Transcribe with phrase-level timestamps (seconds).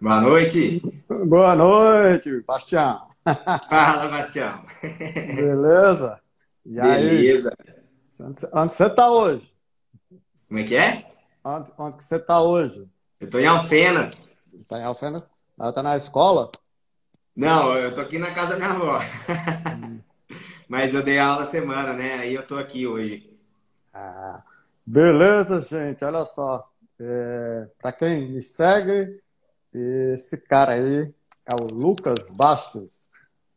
[0.00, 0.80] Boa noite.
[1.26, 3.08] Boa noite, Bastião.
[3.68, 4.64] Fala, Bastião.
[4.80, 6.20] Beleza?
[6.64, 7.52] E Beleza.
[7.58, 7.74] Aí?
[8.52, 9.52] Onde você está hoje?
[10.46, 11.10] Como é que é?
[11.42, 12.88] Onde, onde que você está hoje?
[13.20, 14.36] Eu estou em Alfenas.
[14.54, 15.28] Está em Alfenas?
[15.58, 16.50] Ela está na escola?
[17.34, 19.00] Não, eu estou aqui na casa da minha avó.
[20.68, 22.14] Mas eu dei aula semana, né?
[22.14, 23.36] Aí eu estou aqui hoje.
[23.92, 24.44] Ah,
[24.86, 26.04] beleza, gente.
[26.04, 26.70] Olha só.
[27.00, 29.20] É, Para quem me segue,
[29.78, 31.12] esse cara aí
[31.46, 33.08] é o Lucas Bastos.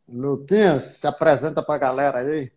[0.08, 2.50] Luquinhas, se apresenta para a galera aí.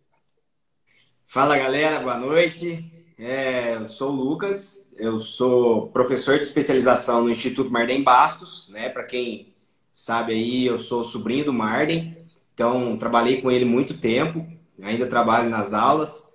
[1.26, 2.00] Fala, galera.
[2.00, 2.90] Boa noite.
[3.18, 4.88] É, eu sou o Lucas.
[4.96, 8.68] Eu sou professor de especialização no Instituto Marden Bastos.
[8.68, 8.88] Né?
[8.88, 9.54] Para quem
[9.92, 12.16] sabe aí, eu sou sobrinho do Marden.
[12.54, 14.46] Então, trabalhei com ele muito tempo.
[14.80, 16.30] Ainda trabalho nas aulas.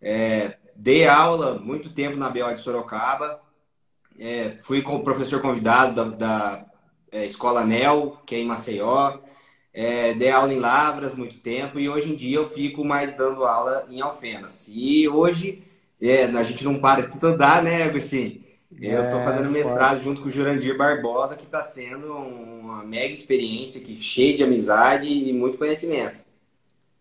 [0.00, 3.40] É, dei aula muito tempo na BO de Sorocaba.
[4.18, 6.71] É, fui o professor convidado da, da
[7.12, 9.18] é, Escola NEL, que é em Maceió.
[9.74, 13.44] É, dei aula em Lavras muito tempo e hoje em dia eu fico mais dando
[13.44, 14.68] aula em Alfenas.
[14.70, 15.62] E hoje
[16.00, 18.42] é, a gente não para de estudar, né, Agostinho?
[18.80, 20.04] Eu estou é, fazendo mestrado pode.
[20.04, 25.06] junto com o Jurandir Barbosa, que está sendo uma mega experiência, que cheia de amizade
[25.06, 26.22] e muito conhecimento.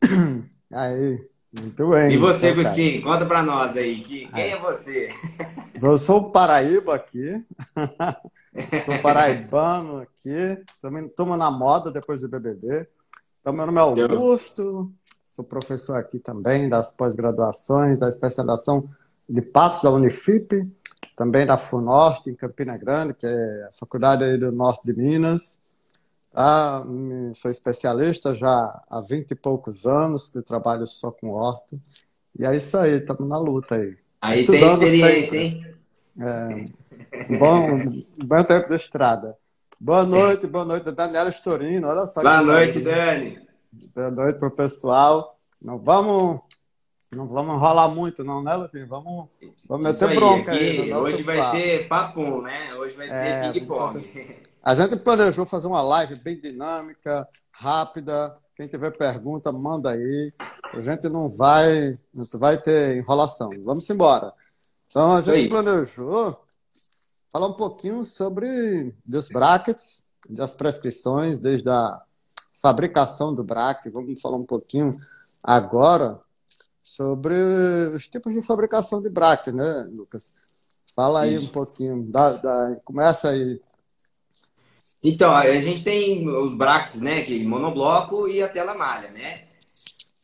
[0.72, 2.12] Aí, muito bem.
[2.12, 5.09] E você, então, Agostinho, conta para nós aí, que, quem é você?
[5.82, 7.44] Eu sou o Paraíba aqui.
[8.85, 10.63] sou paraibano aqui.
[10.81, 12.88] Também estamos na moda depois do BBB.
[13.39, 14.91] Então, meu nome é Augusto.
[15.25, 18.89] Sou professor aqui também das pós-graduações, da especialização
[19.27, 20.69] de Patos da Unifip,
[21.16, 25.58] também da FUNORTE, em Campina Grande, que é a faculdade aí do norte de Minas.
[26.31, 26.83] Tá?
[27.33, 31.80] Sou especialista já há 20 e poucos anos, que trabalho só com horto.
[32.37, 33.97] E é isso aí, estamos na luta aí.
[34.21, 35.37] Aí tem experiência, sempre.
[35.39, 35.70] hein?
[36.23, 39.36] É, bom, bom tempo de estrada.
[39.80, 41.87] Boa noite, boa noite, Daniela Storino.
[41.87, 42.21] Olha só.
[42.21, 43.39] Boa noite, Dani.
[43.95, 45.39] Boa noite para o pessoal.
[45.59, 46.42] Não vamos,
[47.11, 48.87] não vamos enrolar muito, não, né, Luquinho?
[48.87, 49.30] Vamos,
[49.67, 50.93] vamos meter aí, bronca aqui, aí.
[50.93, 51.52] Hoje vai papo.
[51.52, 52.76] ser papo, né?
[52.76, 54.08] Hoje vai é, ser ping-pong.
[54.64, 58.38] A gente planejou fazer uma live bem dinâmica, rápida.
[58.55, 60.32] Quem tiver pergunta, manda aí.
[60.71, 63.49] A gente não vai, não vai ter enrolação.
[63.64, 64.32] Vamos embora.
[64.91, 66.37] Então, a gente planejou
[67.31, 72.02] falar um pouquinho sobre os brackets, das prescrições, desde a
[72.61, 73.91] fabricação do bracket.
[73.93, 74.91] Vamos falar um pouquinho
[75.41, 76.19] agora
[76.83, 77.33] sobre
[77.95, 80.33] os tipos de fabricação de bracket, né, Lucas?
[80.93, 81.45] Fala aí Isso.
[81.45, 82.03] um pouquinho.
[82.11, 83.61] Dá, dá, começa aí.
[85.02, 89.35] Então, a gente tem os brackets, né, que monobloco e a tela malha, né?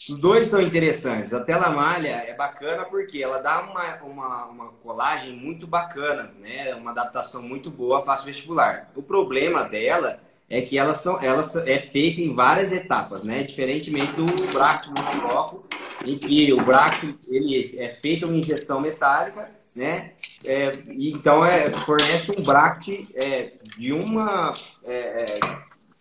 [0.09, 1.33] Os dois são interessantes.
[1.33, 6.73] A tela malha é bacana porque ela dá uma, uma, uma colagem muito bacana, né?
[6.75, 8.89] Uma adaptação muito boa fácil vestibular.
[8.95, 10.19] O problema dela
[10.49, 13.43] é que elas são, elas é feita em várias etapas, né?
[13.43, 15.67] Diferentemente do bracket monobloco,
[16.05, 20.13] em que o bracket ele é feito uma injeção metálica, né?
[20.45, 24.53] É, então é, fornece um bracket é, de uma
[24.85, 25.39] é, é,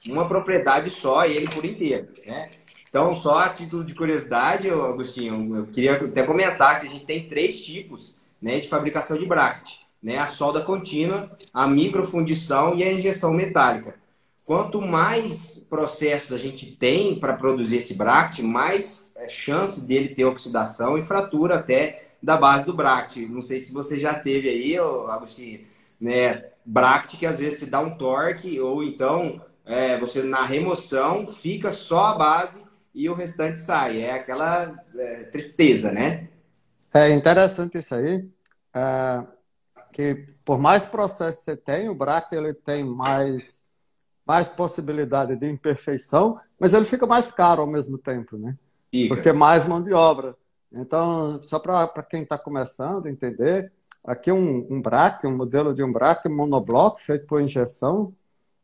[0.09, 2.51] uma propriedade só, ele por inteiro, né?
[2.97, 7.29] Então, só a título de curiosidade, Agostinho, eu queria até comentar que a gente tem
[7.29, 9.81] três tipos né, de fabricação de bracket.
[10.03, 10.17] Né?
[10.17, 13.97] A solda contínua, a microfundição e a injeção metálica.
[14.47, 20.25] Quanto mais processos a gente tem para produzir esse bracket, mais é, chance dele ter
[20.25, 23.29] oxidação e fratura até da base do bracket.
[23.29, 25.67] Não sei se você já teve aí, Agostinho,
[26.01, 31.29] né, bracket que às vezes se dá um torque ou então é, você na remoção
[31.29, 32.66] fica só a base
[32.97, 34.01] e o restante sai.
[34.01, 36.29] É aquela é, tristeza, né?
[36.93, 38.27] É interessante isso aí.
[38.75, 39.23] É,
[39.93, 43.61] que por mais processo você tem, o BRAC ele tem mais,
[44.27, 48.57] mais possibilidade de imperfeição, mas ele fica mais caro ao mesmo tempo, né?
[48.91, 49.15] Fica.
[49.15, 50.35] Porque mais mão de obra.
[50.73, 53.71] Então, só para quem está começando a entender,
[54.03, 58.15] aqui um, um BRAC, um modelo de um BRAC monobloco feito por injeção,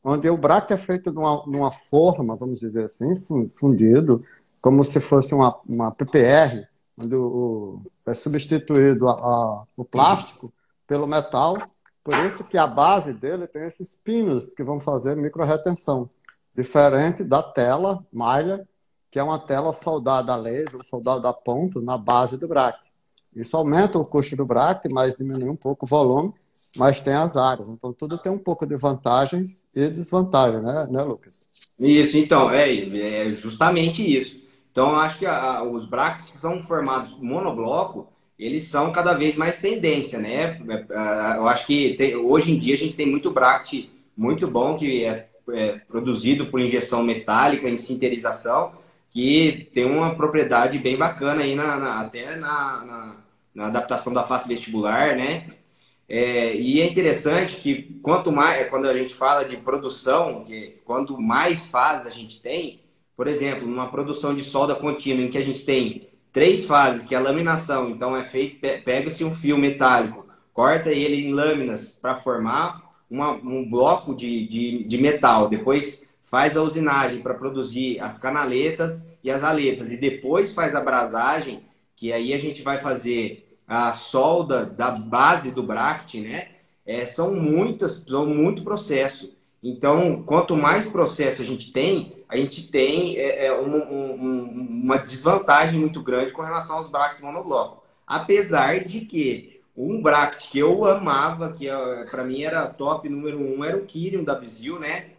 [0.02, 3.14] onde o braque é feito numa, numa forma, vamos dizer assim,
[3.54, 4.24] fundido,
[4.62, 6.66] como se fosse uma, uma PPR,
[7.00, 10.52] onde o, é substituído a, a, o plástico
[10.86, 11.56] pelo metal.
[12.04, 16.10] Por isso que a base dele tem esses pinos que vão fazer micro-retenção,
[16.54, 18.66] diferente da tela malha,
[19.10, 22.91] que é uma tela soldada a laser, soldada a ponto na base do braque.
[23.34, 26.34] Isso aumenta o custo do braque, mas diminui um pouco o volume
[26.76, 27.68] mas tem as áreas.
[27.68, 31.48] Então, tudo tem um pouco de vantagens e desvantagens, né, né Lucas?
[31.78, 34.40] Isso, então, é, é justamente isso.
[34.70, 38.08] Então, acho que a, os braques que são formados monobloco,
[38.38, 40.58] eles são cada vez mais tendência, né?
[40.68, 43.86] É, é, eu acho que tem, hoje em dia a gente tem muito bracket
[44.16, 48.72] muito bom que é, é produzido por injeção metálica em sinterização,
[49.12, 53.16] que tem uma propriedade bem bacana aí na, na até na, na,
[53.54, 55.50] na, adaptação da face vestibular, né?
[56.08, 61.20] É, e é interessante que quanto mais, quando a gente fala de produção, de, quanto
[61.20, 62.80] mais fases a gente tem,
[63.14, 67.14] por exemplo, numa produção de solda contínua em que a gente tem três fases, que
[67.14, 72.16] é a laminação, então é feito, pega-se um fio metálico, corta ele em lâminas para
[72.16, 72.80] formar
[73.10, 79.06] uma, um bloco de, de, de metal, depois faz a usinagem para produzir as canaletas
[79.22, 81.62] e as aletas, e depois faz a brasagem,
[81.94, 86.48] que aí a gente vai fazer a solda da base do bracket, né?
[86.86, 89.36] É, são muitas, são muito processo.
[89.62, 94.96] Então, quanto mais processo a gente tem, a gente tem é, é um, um, uma
[94.96, 97.84] desvantagem muito grande com relação aos brackets monobloco.
[98.06, 103.38] Apesar de que um bracket que eu amava, que é, para mim era top número
[103.38, 105.10] um, era o Kyrion da Bizil, né?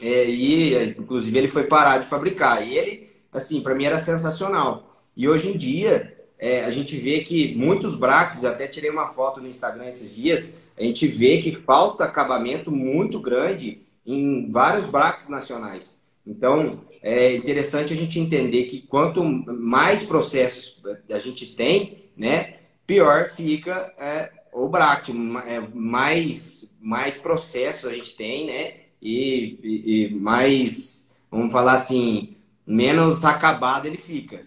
[0.00, 2.66] É, e inclusive ele foi parar de fabricar.
[2.66, 5.02] E ele, assim, para mim era sensacional.
[5.16, 9.40] E hoje em dia é, a gente vê que muitos brackets, até tirei uma foto
[9.40, 15.28] no Instagram esses dias, a gente vê que falta acabamento muito grande em vários brackets
[15.28, 15.98] nacionais.
[16.26, 20.76] Então, é interessante a gente entender que quanto mais processos
[21.10, 22.56] a gente tem, né,
[22.86, 25.14] pior fica é, o bracket,
[25.46, 28.74] é, mais, mais processos a gente tem, né,
[29.06, 32.36] e, e, e mais, vamos falar assim,
[32.66, 34.44] menos acabado ele fica.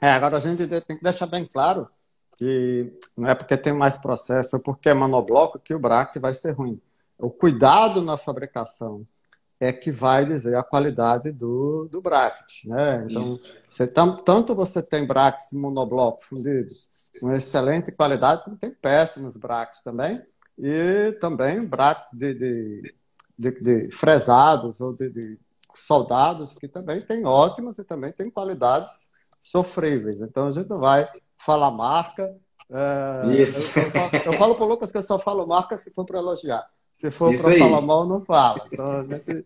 [0.00, 1.88] É, agora a gente tem que deixar bem claro
[2.36, 6.34] que não é porque tem mais processo, é porque é monobloco que o bracket vai
[6.34, 6.80] ser ruim.
[7.18, 9.06] O cuidado na fabricação
[9.60, 13.06] é que vai dizer a qualidade do, do bracket, né?
[13.08, 13.38] Então,
[13.68, 16.90] você, tanto você tem brackets monobloco fundidos
[17.20, 20.20] com excelente qualidade, como tem péssimos brackets também,
[20.58, 22.94] e também brackets de, de,
[23.42, 25.38] de, de fresados ou de, de
[25.74, 29.08] soldados que também tem ótimas e também tem qualidades
[29.42, 30.20] sofríveis.
[30.20, 32.34] Então, a gente não vai falar marca.
[32.70, 33.76] É, Isso.
[33.78, 36.04] Eu, eu, falo, eu falo para o Lucas que eu só falo marca se for
[36.04, 36.64] para elogiar.
[36.92, 38.66] Se for para falar mal, não fala.
[38.70, 39.44] Então, gente...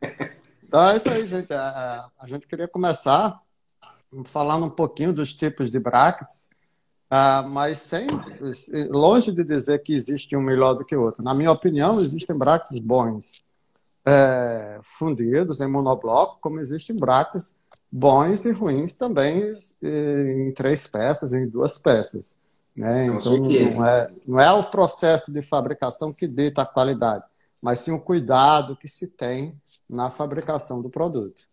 [0.62, 1.52] então, é isso aí, gente.
[1.52, 3.40] A, a, gente queria começar
[4.26, 6.50] falando um pouquinho dos tipos de brackets,
[7.10, 8.06] uh, mas sem
[8.90, 11.22] longe de dizer que existe um melhor do que o outro.
[11.22, 13.45] Na minha opinião, existem brackets bons
[14.06, 17.54] é, fundidos em monobloco, como existem brackets
[17.90, 22.36] bons e ruins também em três peças, em duas peças.
[22.74, 23.06] Né?
[23.06, 27.24] Então, não é, não é o processo de fabricação que dita a qualidade
[27.62, 29.54] mas sim o cuidado que se tem
[29.88, 31.44] na fabricação do produto.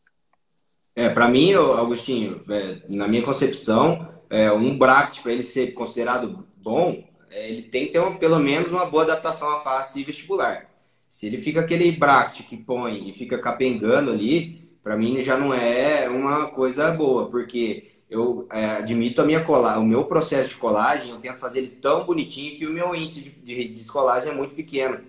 [0.96, 6.46] É, para mim, Augustinho, é, na minha concepção, é, um bracket, para ele ser considerado
[6.58, 10.70] bom, é, ele tem que ter uma, pelo menos uma boa adaptação à face vestibular.
[11.14, 15.54] Se ele fica aquele bracket que põe e fica capengando ali, para mim já não
[15.54, 20.56] é uma coisa boa, porque eu é, admito a minha colagem, o meu processo de
[20.56, 24.34] colagem, eu tento fazer ele tão bonitinho que o meu índice de, de descolagem é
[24.34, 25.02] muito pequeno.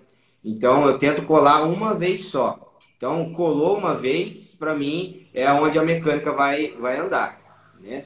[0.43, 2.77] Então eu tento colar uma vez só.
[2.95, 8.05] Então colou uma vez, para mim é onde a mecânica vai vai andar, né?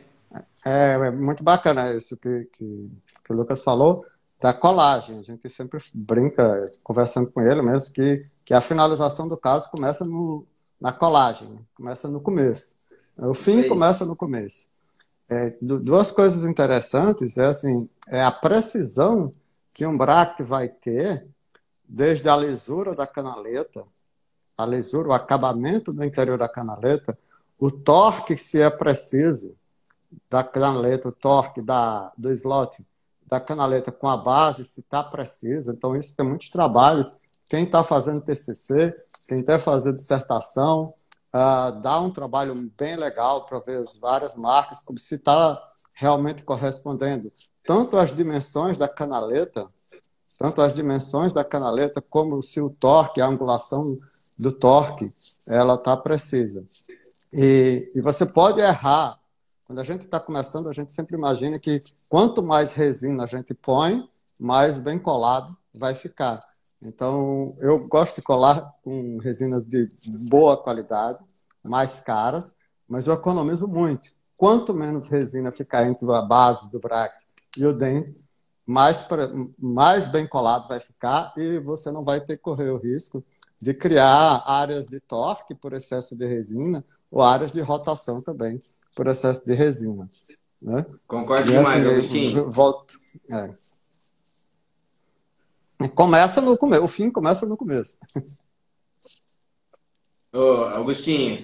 [0.65, 2.89] É, é muito bacana isso que, que,
[3.25, 4.05] que, o Lucas falou
[4.39, 5.19] da colagem.
[5.19, 10.05] A gente sempre brinca, conversando com ele mesmo, que, que a finalização do caso começa
[10.05, 10.45] no,
[10.79, 12.75] na colagem, começa no começo.
[13.17, 14.67] O fim começa no começo.
[15.27, 19.31] É, duas coisas interessantes é assim, é a precisão
[19.73, 21.27] que um bracket vai ter
[21.87, 23.83] desde a lisura da canaleta,
[24.57, 27.17] a lisura, o acabamento do interior da canaleta,
[27.59, 29.55] o torque, se é preciso,
[30.29, 32.83] da canaleta, o torque da, do slot
[33.29, 35.71] da canaleta com a base, se está preciso.
[35.71, 37.13] Então, isso tem muitos trabalhos.
[37.47, 38.93] Quem está fazendo TCC,
[39.27, 40.93] quem quer fazer dissertação,
[41.33, 45.61] uh, dá um trabalho bem legal para ver as várias marcas, como se está
[45.93, 47.29] realmente correspondendo
[47.69, 49.67] tanto as dimensões da canaleta,
[50.39, 53.95] tanto as dimensões da canaleta como se o torque, a angulação
[54.35, 55.13] do torque,
[55.45, 56.65] ela está precisa.
[57.31, 59.19] E, e, você pode errar.
[59.69, 63.53] Quando a gente está começando, a gente sempre imagina que quanto mais resina a gente
[63.53, 64.03] põe,
[64.41, 66.39] mais bem colado vai ficar.
[66.81, 69.87] Então, eu gosto de colar com resinas de
[70.27, 71.19] boa qualidade,
[71.63, 72.55] mais caras,
[72.87, 74.09] mas eu economizo muito.
[74.35, 77.21] Quanto menos resina ficar entre a base do bracket
[77.55, 78.27] e o dente,
[78.65, 82.79] mais, pra, mais bem colado vai ficar e você não vai ter que correr o
[82.79, 83.23] risco
[83.61, 88.59] de criar áreas de torque por excesso de resina ou áreas de rotação também
[88.95, 90.09] por excesso de resina.
[90.61, 90.85] Né?
[91.07, 92.31] Concordo e, demais, assim.
[92.49, 92.93] Volta,
[93.29, 93.53] é.
[95.95, 97.97] Começa no começo, o fim começa no começo.
[100.33, 101.37] Ô, Augustinho,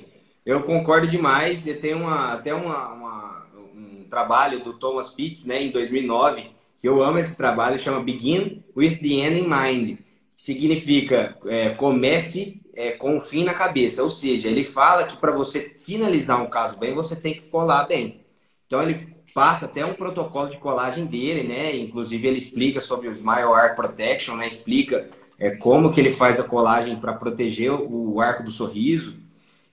[0.46, 1.66] eu concordo demais.
[1.66, 6.88] Eu tenho uma, até uma, uma, um trabalho do Thomas Pitts, né, em 2009, que
[6.88, 9.98] eu amo esse trabalho, chama Begin with the End in Mind.
[10.36, 14.04] Significa é, comece é, com o fim na cabeça.
[14.04, 17.86] Ou seja, ele fala que para você finalizar um caso bem, você tem que colar
[17.86, 18.22] bem.
[18.68, 21.76] Então ele passa até um protocolo de colagem dele, né?
[21.76, 24.48] Inclusive ele explica sobre o Smile Arc Protection, né?
[24.48, 29.16] Explica é, como que ele faz a colagem para proteger o arco do sorriso.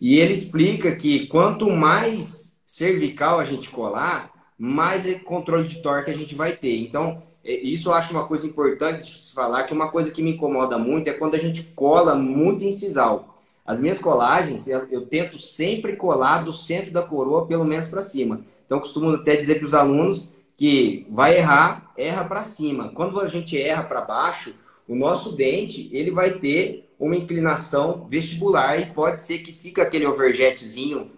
[0.01, 4.32] E ele explica que quanto mais cervical a gente colar,
[4.65, 6.79] mais controle de torque a gente vai ter.
[6.79, 10.23] Então, é, isso eu acho uma coisa importante de se falar, que uma coisa que
[10.23, 13.41] me incomoda muito é quando a gente cola muito em sisal.
[13.67, 18.43] As minhas colagens, eu, tento sempre colar do centro da coroa, pelo menos para cima.
[18.65, 22.91] Então, costumo até dizer para os alunos que vai errar, erra para cima.
[22.91, 24.55] Quando a gente erra para baixo,
[24.87, 30.07] o nosso dente ele vai ter uma inclinação vestibular e pode ser que fica aquele
[30.07, 31.11] overjetzinho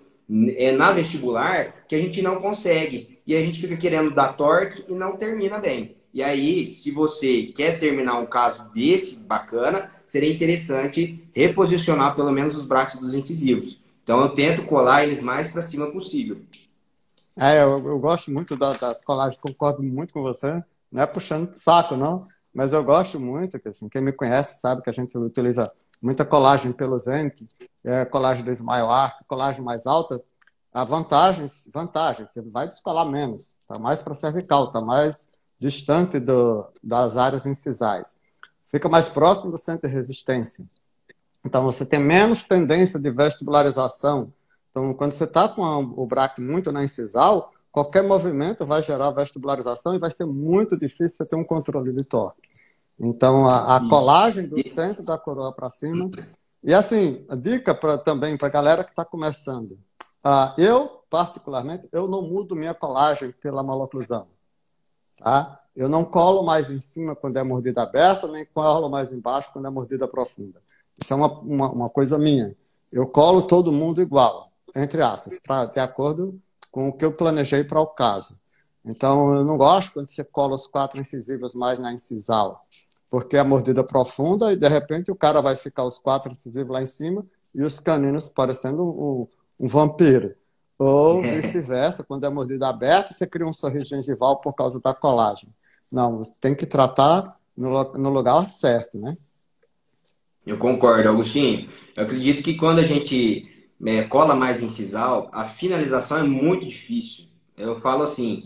[0.56, 3.18] é, na vestibular que a gente não consegue.
[3.26, 5.96] E a gente fica querendo dar torque e não termina bem.
[6.12, 12.56] E aí, se você quer terminar um caso desse bacana, seria interessante reposicionar pelo menos
[12.56, 13.80] os braços dos incisivos.
[14.02, 16.40] Então eu tento colar eles mais para cima possível.
[17.36, 20.62] É, eu, eu gosto muito das, das colagens, concordo muito com você.
[20.92, 22.28] Não é puxando saco, não.
[22.54, 25.72] Mas eu gosto muito, que assim, quem me conhece sabe que a gente utiliza
[26.02, 27.46] muita colagem pelo Zenk,
[27.84, 30.20] é, colagem do Smile Arc, colagem mais alta.
[30.72, 32.30] Há vantagens, vantagens.
[32.30, 35.26] Você vai descolar menos, está mais para cervical, está mais
[35.58, 38.16] distante do, das áreas incisais.
[38.70, 40.64] Fica mais próximo do centro de resistência.
[41.44, 44.32] Então, você tem menos tendência de vestibularização,
[44.74, 49.94] então, quando você está com o braque muito na incisal, qualquer movimento vai gerar vestibularização
[49.94, 52.42] e vai ser muito difícil você ter um controle de torque.
[52.98, 56.10] Então, a, a colagem do centro da coroa para cima.
[56.62, 59.72] E assim, a dica pra, também para a galera que está começando.
[60.24, 64.28] Uh, eu, particularmente, eu não mudo minha colagem pela maloclusão.
[65.18, 65.60] Tá?
[65.76, 69.66] Eu não colo mais em cima quando é mordida aberta, nem colo mais embaixo quando
[69.66, 70.60] é mordida profunda.
[71.00, 72.56] Isso é uma, uma, uma coisa minha.
[72.90, 77.62] Eu colo todo mundo igual entre aspas, para de acordo com o que eu planejei
[77.62, 78.36] para o caso.
[78.84, 82.60] Então, eu não gosto quando você cola os quatro incisivos mais na incisal,
[83.14, 86.72] porque é a mordida profunda e, de repente, o cara vai ficar os quatro incisivos
[86.72, 89.28] lá em cima e os caninos parecendo um,
[89.60, 90.34] um vampiro.
[90.76, 95.48] Ou vice-versa, quando é mordida aberta, você cria um sorriso gengival por causa da colagem.
[95.92, 97.24] Não, você tem que tratar
[97.56, 99.16] no, no lugar certo, né?
[100.44, 101.70] Eu concordo, Agostinho.
[101.96, 103.48] Eu acredito que quando a gente
[103.86, 107.26] é, cola mais em sisal, a finalização é muito difícil.
[107.56, 108.42] Eu falo assim,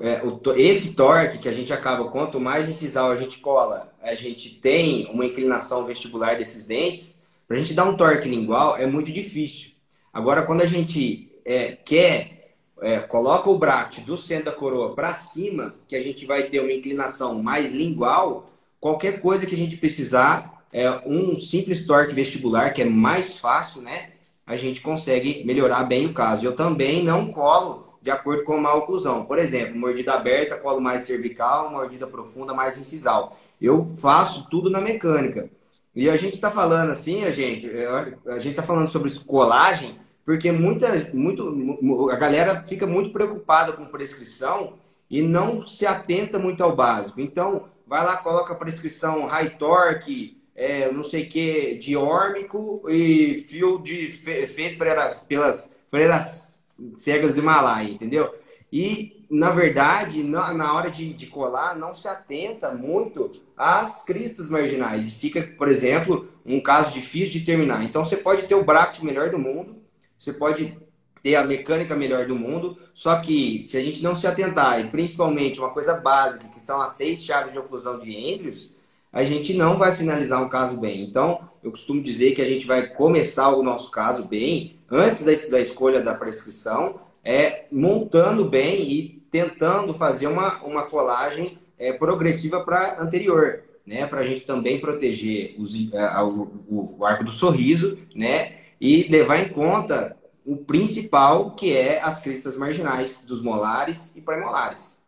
[0.00, 3.92] é, o, esse torque que a gente acaba, quanto mais em sisal a gente cola,
[4.02, 8.76] a gente tem uma inclinação vestibular desses dentes, para a gente dar um torque lingual
[8.76, 9.70] é muito difícil.
[10.12, 15.12] Agora, quando a gente é, quer, é, coloca o bract do centro da coroa para
[15.12, 19.76] cima, que a gente vai ter uma inclinação mais lingual, qualquer coisa que a gente
[19.76, 24.10] precisar, é um simples torque vestibular, que é mais fácil, né?
[24.50, 26.44] a gente consegue melhorar bem o caso.
[26.44, 29.24] Eu também não colo de acordo com a oclusão.
[29.24, 33.36] Por exemplo, mordida aberta, colo mais cervical, mordida profunda, mais incisal.
[33.60, 35.50] Eu faço tudo na mecânica.
[35.94, 37.86] E a gente está falando assim, a gente, é,
[38.26, 43.84] a gente está falando sobre colagem, porque muita, muito, a galera fica muito preocupada com
[43.86, 44.74] prescrição
[45.10, 47.20] e não se atenta muito ao básico.
[47.20, 52.82] Então, vai lá, coloca a prescrição high torque, é, não sei o que, de órmico
[52.88, 56.59] e fio de fe, feito pelas, pelas
[56.94, 58.34] cegas do Himalaia, entendeu?
[58.72, 64.50] E, na verdade, na, na hora de, de, colar, não se atenta muito às cristas
[64.50, 65.08] marginais.
[65.08, 67.84] E fica, por exemplo, um caso difícil de terminar.
[67.84, 69.76] Então, você pode ter o bracket melhor do mundo,
[70.18, 70.78] você pode
[71.22, 74.88] ter a mecânica melhor do mundo, só que se a gente não se atentar, e
[74.88, 78.70] principalmente uma coisa básica, que são as seis chaves de oclusão de Andrews,
[79.12, 81.02] a gente não vai finalizar um caso bem.
[81.02, 85.32] Então, eu costumo dizer que a gente vai começar o nosso caso bem, antes da,
[85.50, 92.60] da escolha da prescrição, é montando bem e tentando fazer uma, uma colagem é, progressiva
[92.60, 94.06] para anterior, né?
[94.06, 98.54] Para a gente também proteger os, a, o, o arco do sorriso, né?
[98.80, 104.98] E levar em conta o principal, que é as cristas marginais dos molares e premolares.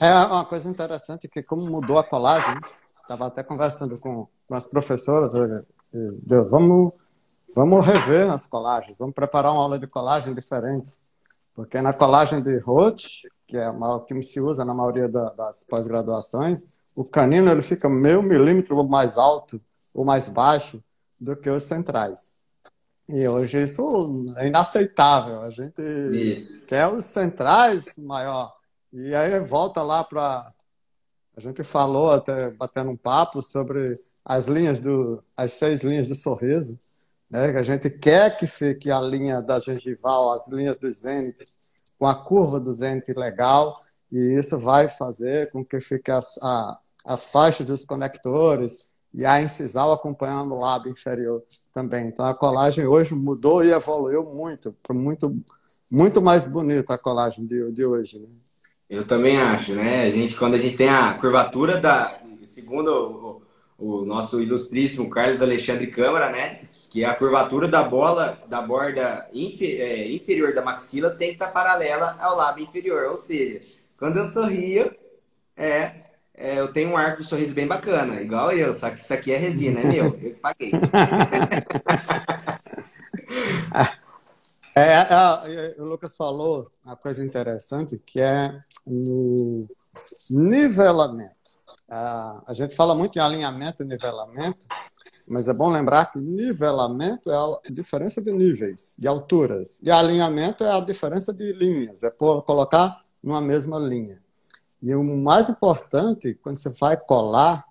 [0.00, 2.54] É uma coisa interessante que como mudou a colagem,
[3.08, 5.32] estava até conversando com, com as professoras,
[6.50, 7.00] vamos,
[7.54, 10.94] vamos rever as colagens, vamos preparar uma aula de colagem diferente.
[11.54, 13.02] Porque na colagem de Roth,
[13.46, 17.88] que é o que se usa na maioria da, das pós-graduações, o canino ele fica
[17.88, 19.60] meio milímetro mais alto
[19.94, 20.82] ou mais baixo
[21.18, 22.32] do que os centrais.
[23.08, 25.40] E hoje isso é inaceitável.
[25.40, 25.80] A gente
[26.12, 26.66] isso.
[26.66, 28.54] quer os centrais maior.
[28.92, 30.52] E aí volta lá para.
[31.38, 33.92] A gente falou até batendo um papo sobre
[34.24, 35.22] as linhas do.
[35.36, 36.76] as seis linhas do sorriso.
[37.30, 37.52] Né?
[37.52, 41.56] Que a gente quer que fique a linha da gengival, as linhas dos zênites,
[41.96, 43.72] com a curva do zênite legal,
[44.10, 49.40] e isso vai fazer com que fique as, a, as faixas dos conectores, e a
[49.40, 52.08] incisal acompanhando o lábio inferior também.
[52.08, 55.40] Então a colagem hoje mudou e evoluiu muito, muito,
[55.88, 58.18] muito mais bonita a colagem de, de hoje.
[58.18, 58.26] Né?
[58.88, 60.04] Eu também acho, né?
[60.04, 63.42] A gente quando a gente tem a curvatura da, segundo
[63.78, 66.60] o, o nosso ilustríssimo Carlos Alexandre Câmara, né?
[66.90, 72.16] Que a curvatura da bola da borda é, inferior da maxila tem que estar paralela
[72.20, 73.60] ao lábio inferior, ou seja,
[73.96, 74.94] quando eu sorrio,
[75.56, 75.92] é
[76.40, 79.32] é, eu tenho um arco de sorriso bem bacana, igual eu, só que isso aqui
[79.32, 80.70] é resina, é meu, eu paguei.
[84.78, 89.66] É, é, o Lucas falou uma coisa interessante que é no
[90.30, 91.34] nivelamento.
[91.88, 94.68] A gente fala muito em alinhamento e nivelamento,
[95.26, 100.62] mas é bom lembrar que nivelamento é a diferença de níveis, de alturas, e alinhamento
[100.62, 104.22] é a diferença de linhas, é por colocar numa mesma linha.
[104.80, 107.64] E o mais importante, quando você vai colar,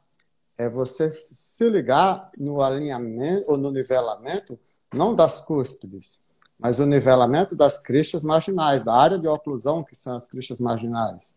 [0.58, 4.60] é você se ligar no alinhamento ou no nivelamento,
[4.94, 6.22] não das cúspides,
[6.60, 11.34] mas o nivelamento das cristas marginais, da área de oclusão, que são as cristas marginais.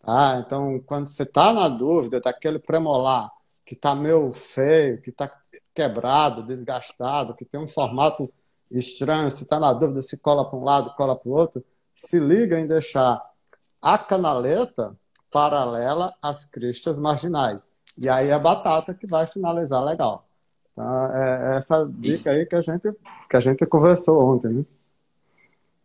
[0.00, 0.42] Tá?
[0.44, 3.30] Então, quando você está na dúvida daquele premolar
[3.64, 5.30] que está meio feio, que está
[5.74, 8.24] quebrado, desgastado, que tem um formato
[8.70, 12.18] estranho, se está na dúvida se cola para um lado, cola para o outro, se
[12.18, 13.22] liga em deixar
[13.80, 14.96] a canaleta
[15.30, 17.70] paralela às cristas marginais.
[17.96, 20.25] E aí é batata que vai finalizar legal.
[20.76, 22.92] Então, é essa dica aí que a gente,
[23.30, 24.48] que a gente conversou ontem.
[24.48, 24.64] Né?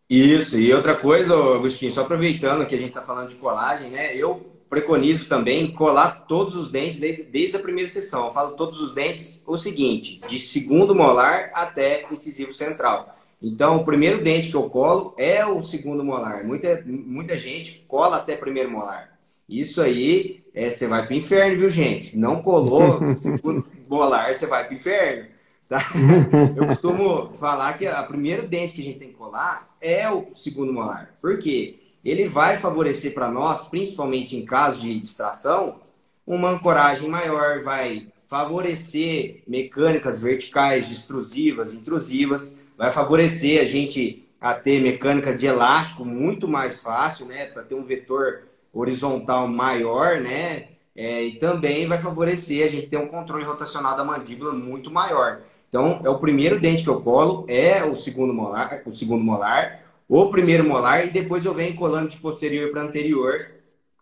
[0.10, 4.14] Isso, e outra coisa, Agostinho, só aproveitando que a gente está falando de colagem, né?
[4.14, 8.26] Eu preconizo também colar todos os dentes desde, desde a primeira sessão.
[8.26, 13.08] Eu falo todos os dentes o seguinte, de segundo molar até incisivo central.
[13.42, 16.46] Então, o primeiro dente que eu colo é o segundo molar.
[16.46, 19.11] Muita, muita gente cola até primeiro molar.
[19.52, 22.18] Isso aí, é, você vai para o inferno, viu, gente?
[22.18, 25.28] Não colou segundo molar, você vai para o inferno.
[25.68, 25.84] Tá?
[26.56, 30.28] Eu costumo falar que a primeiro dente que a gente tem que colar é o
[30.36, 31.16] segundo molar.
[31.22, 31.80] Por quê?
[32.04, 35.82] Ele vai favorecer para nós, principalmente em caso de distração,
[36.26, 44.82] uma ancoragem maior, vai favorecer mecânicas verticais extrusivas, intrusivas, vai favorecer a gente a ter
[44.82, 50.68] mecânicas de elástico muito mais fácil, né, para ter um vetor horizontal maior, né?
[50.96, 55.42] É, e também vai favorecer a gente ter um controle rotacional da mandíbula muito maior.
[55.68, 59.82] Então, é o primeiro dente que eu colo, é o segundo molar, o segundo molar,
[60.08, 63.34] o primeiro molar, e depois eu venho colando de posterior para anterior,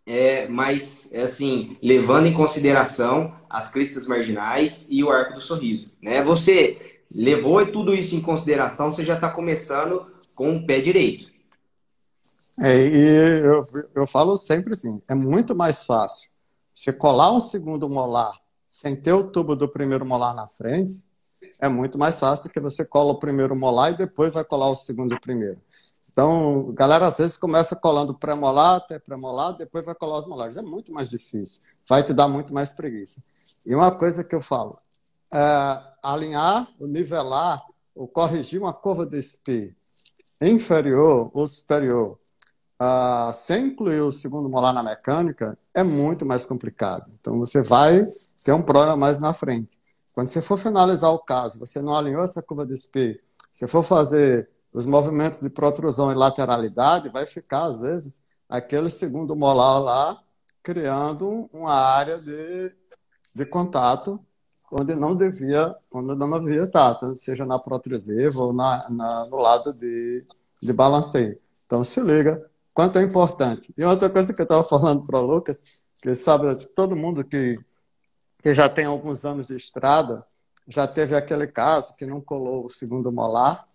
[0.04, 5.92] é, mas, é assim, levando em consideração as cristas marginais e o arco do sorriso.
[6.02, 6.24] Né?
[6.24, 11.28] Você levou tudo isso em consideração, você já está começando com o pé direito.
[12.62, 13.64] É, e eu,
[13.96, 16.30] eu falo sempre assim, é muito mais fácil
[16.74, 21.04] você colar um segundo molar sem ter o tubo do primeiro molar na frente,
[21.60, 24.70] é muito mais fácil do que você cola o primeiro molar e depois vai colar
[24.70, 25.60] o segundo primeiro.
[26.12, 30.58] Então, galera às vezes começa colando pré-molar até pré-molar, depois vai colar os molares.
[30.58, 33.24] É muito mais difícil, vai te dar muito mais preguiça.
[33.66, 34.78] E uma coisa que eu falo,
[35.34, 39.76] é alinhar, nivelar, ou corrigir uma curva de SPI
[40.42, 42.18] inferior ou superior
[42.80, 47.12] ah, sem incluir o segundo molar na mecânica, é muito mais complicado.
[47.20, 48.08] Então, você vai
[48.44, 49.70] ter um problema mais na frente.
[50.16, 53.20] Quando você for finalizar o caso, você não alinhou essa curva de SP,
[53.52, 59.36] se for fazer os movimentos de protrusão e lateralidade, vai ficar, às vezes, aquele segundo
[59.36, 60.24] molar lá,
[60.64, 62.72] criando uma área de,
[63.36, 64.20] de contato
[64.72, 69.74] onde não devia, onde não devia estar, seja na protruseva ou na, na, no lado
[69.74, 70.26] de,
[70.62, 71.40] de balanceio.
[71.66, 73.74] Então, se liga, quanto é importante.
[73.78, 77.58] E outra coisa que eu estava falando para o Lucas, que sabe, todo mundo que,
[78.42, 80.26] que já tem alguns anos de estrada,
[80.68, 83.68] já teve aquele caso que não colou o segundo molar,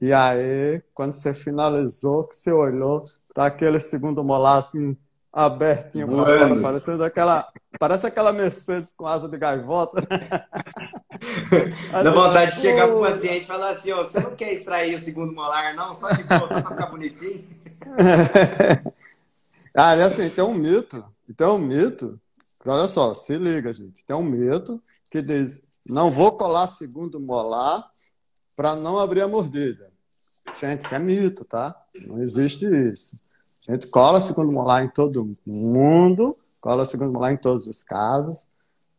[0.00, 3.02] e aí, quando você finalizou, que você olhou,
[3.34, 4.96] tá aquele segundo molar assim,
[5.30, 7.46] abertinho para fora, parecendo aquela,
[7.78, 10.02] parece aquela Mercedes com asa de gaivota.
[11.92, 14.98] Dá vontade de chegar pro paciente e falar assim, ó, você não quer extrair o
[14.98, 15.94] segundo molar, não?
[15.94, 17.44] Só de boa, só para ficar bonitinho.
[19.76, 21.04] ah, e assim, tem um mito,
[21.36, 22.18] tem um mito,
[22.64, 27.90] olha só, se liga, gente, tem um mito que diz, não vou colar segundo molar
[28.56, 29.90] para não abrir a mordida.
[30.58, 31.74] Gente, isso é mito, tá?
[32.06, 33.16] Não existe isso.
[33.68, 38.46] A gente cola segundo molar em todo mundo, cola segundo molar em todos os casos.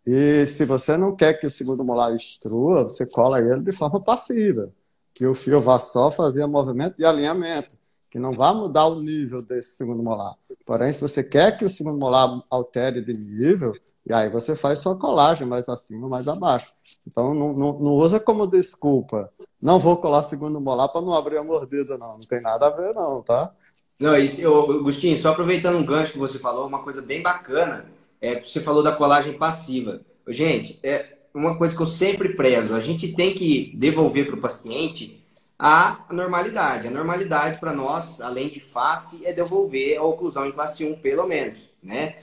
[0.05, 4.01] E se você não quer que o segundo molar estrua, você cola ele de forma
[4.01, 4.71] passiva,
[5.13, 7.77] que o fio vá só fazer movimento de alinhamento
[8.11, 10.35] que não vai mudar o nível desse segundo molar.
[10.67, 13.71] Porém, se você quer que o segundo molar altere de nível,
[14.05, 16.73] e aí você faz sua colagem mais acima, mais abaixo.
[17.07, 19.31] Então, não, não, não usa como desculpa.
[19.61, 22.17] Não vou colar segundo molar para não abrir a mordida, não.
[22.17, 23.53] Não tem nada a ver, não, tá?
[23.97, 27.85] Não, isso, Agostinho, só aproveitando um gancho que você falou, uma coisa bem bacana,
[28.21, 30.01] é você falou da colagem passiva.
[30.27, 32.75] Gente, é uma coisa que eu sempre prezo.
[32.75, 35.15] A gente tem que devolver para o paciente
[35.57, 36.87] a normalidade.
[36.87, 41.27] A normalidade para nós, além de face, é devolver a oclusão em classe 1, pelo
[41.27, 42.15] menos, né?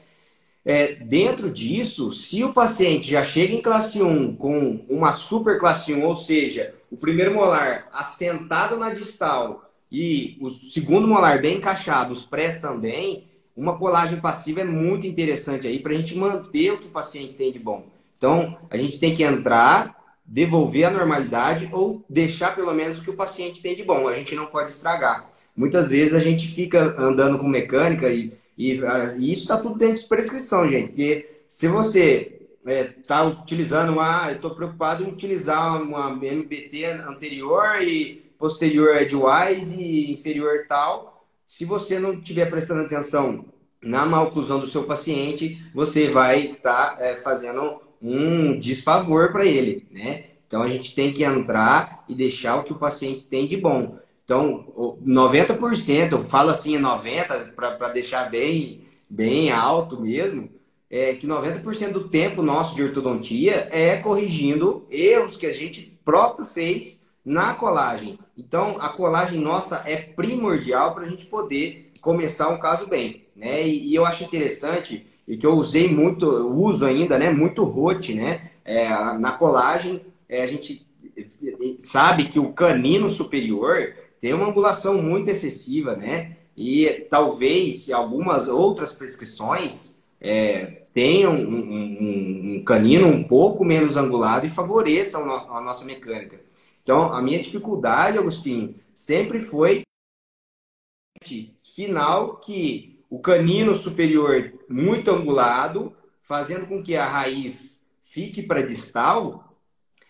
[0.64, 5.94] É, dentro disso, se o paciente já chega em classe 1 com uma super classe
[5.94, 12.12] 1, ou seja, o primeiro molar assentado na distal e o segundo molar bem encaixado,
[12.12, 13.24] os prés também,
[13.58, 17.34] uma colagem passiva é muito interessante aí para a gente manter o que o paciente
[17.34, 17.86] tem de bom.
[18.16, 23.10] Então, a gente tem que entrar devolver a normalidade ou deixar pelo menos o que
[23.10, 24.06] o paciente tem de bom.
[24.06, 25.28] A gente não pode estragar.
[25.56, 29.76] Muitas vezes a gente fica andando com mecânica e, e, ah, e isso está tudo
[29.76, 30.88] dentro de prescrição, gente.
[30.88, 32.40] Porque se você
[32.98, 34.30] está é, utilizando uma.
[34.30, 41.17] Estou preocupado em utilizar uma MBT anterior e posterior Edgewise e inferior tal.
[41.48, 43.46] Se você não estiver prestando atenção
[43.82, 49.86] na malclusão do seu paciente, você vai estar tá, é, fazendo um desfavor para ele,
[49.90, 50.24] né?
[50.46, 53.96] Então a gente tem que entrar e deixar o que o paciente tem de bom.
[54.22, 60.50] Então, 90%, eu falo assim 90% para deixar bem, bem alto mesmo,
[60.90, 66.44] é que 90% do tempo nosso de ortodontia é corrigindo erros que a gente próprio
[66.44, 68.18] fez na colagem.
[68.36, 73.26] Então, a colagem nossa é primordial para a gente poder começar um caso bem.
[73.36, 73.66] Né?
[73.66, 77.30] E, e eu acho interessante e que eu usei muito, eu uso ainda, né?
[77.30, 78.50] Muito rote, né?
[78.64, 80.86] É, na colagem, é, a gente
[81.78, 86.36] sabe que o canino superior tem uma angulação muito excessiva, né?
[86.56, 94.46] E talvez algumas outras prescrições é, tenham um, um, um, canino um pouco menos angulado
[94.46, 96.40] e favoreçam a nossa mecânica.
[96.88, 99.82] Então, a minha dificuldade, Agostinho, sempre foi
[101.62, 109.54] final que o canino superior muito angulado, fazendo com que a raiz fique para distal,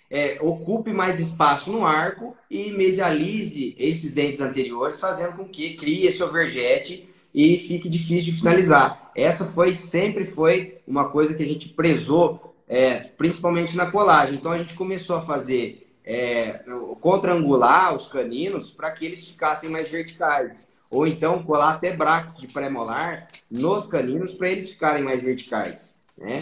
[0.09, 6.07] é, ocupe mais espaço no arco e mesialize esses dentes anteriores, fazendo com que crie
[6.07, 9.11] esse overjet e fique difícil de finalizar.
[9.17, 14.37] Essa foi sempre foi uma coisa que a gente prezou, é, principalmente na colagem.
[14.37, 16.65] Então a gente começou a fazer é,
[17.03, 22.49] contra-angular os caninos para que eles ficassem mais verticais ou então colar até bracos de
[22.49, 26.39] pré-molar nos caninos para eles ficarem mais verticais, né?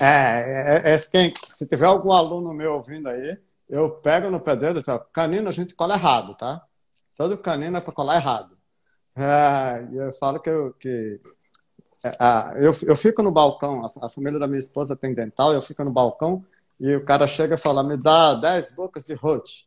[0.00, 3.36] É, é, é, quem, se tiver algum aluno meu ouvindo aí,
[3.68, 6.62] eu pego no dele e digo, canino a gente cola errado, tá?
[7.16, 8.56] Todo canino é para colar errado.
[9.16, 11.20] É, eu falo que, eu, que
[12.04, 15.60] é, eu, eu fico no balcão, a, a, família da minha esposa tem dental, eu
[15.60, 16.44] fico no balcão
[16.80, 19.66] e o cara chega e fala, me dá 10 bocas de rote.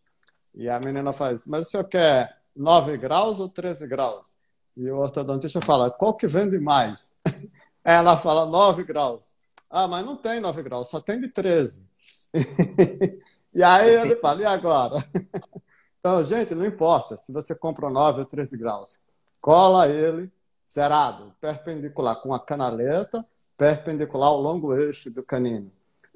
[0.53, 4.27] E a menina faz, mas o senhor quer 9 graus ou 13 graus?
[4.75, 7.13] E o ortodontista fala, qual que vende mais?
[7.83, 9.33] Ela fala 9 graus.
[9.69, 11.85] Ah, mas não tem 9 graus, só tem de 13.
[13.53, 15.03] e aí ele fala, e agora?
[15.99, 18.99] então, gente, não importa se você compra 9 ou 13 graus.
[19.39, 20.31] Cola ele
[20.65, 23.25] cerado, perpendicular, com a canaleta,
[23.57, 25.71] perpendicular ao longo eixo do canino.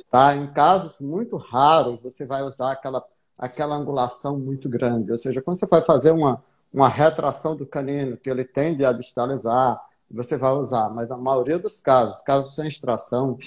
[0.09, 0.35] Tá?
[0.35, 3.03] Em casos muito raros, você vai usar aquela
[3.37, 5.11] aquela angulação muito grande.
[5.11, 8.93] Ou seja, quando você vai fazer uma, uma retração do canino, que ele tende a
[8.93, 9.79] distalizar,
[10.09, 10.89] você vai usar.
[10.89, 13.37] Mas a maioria dos casos, casos sem extração,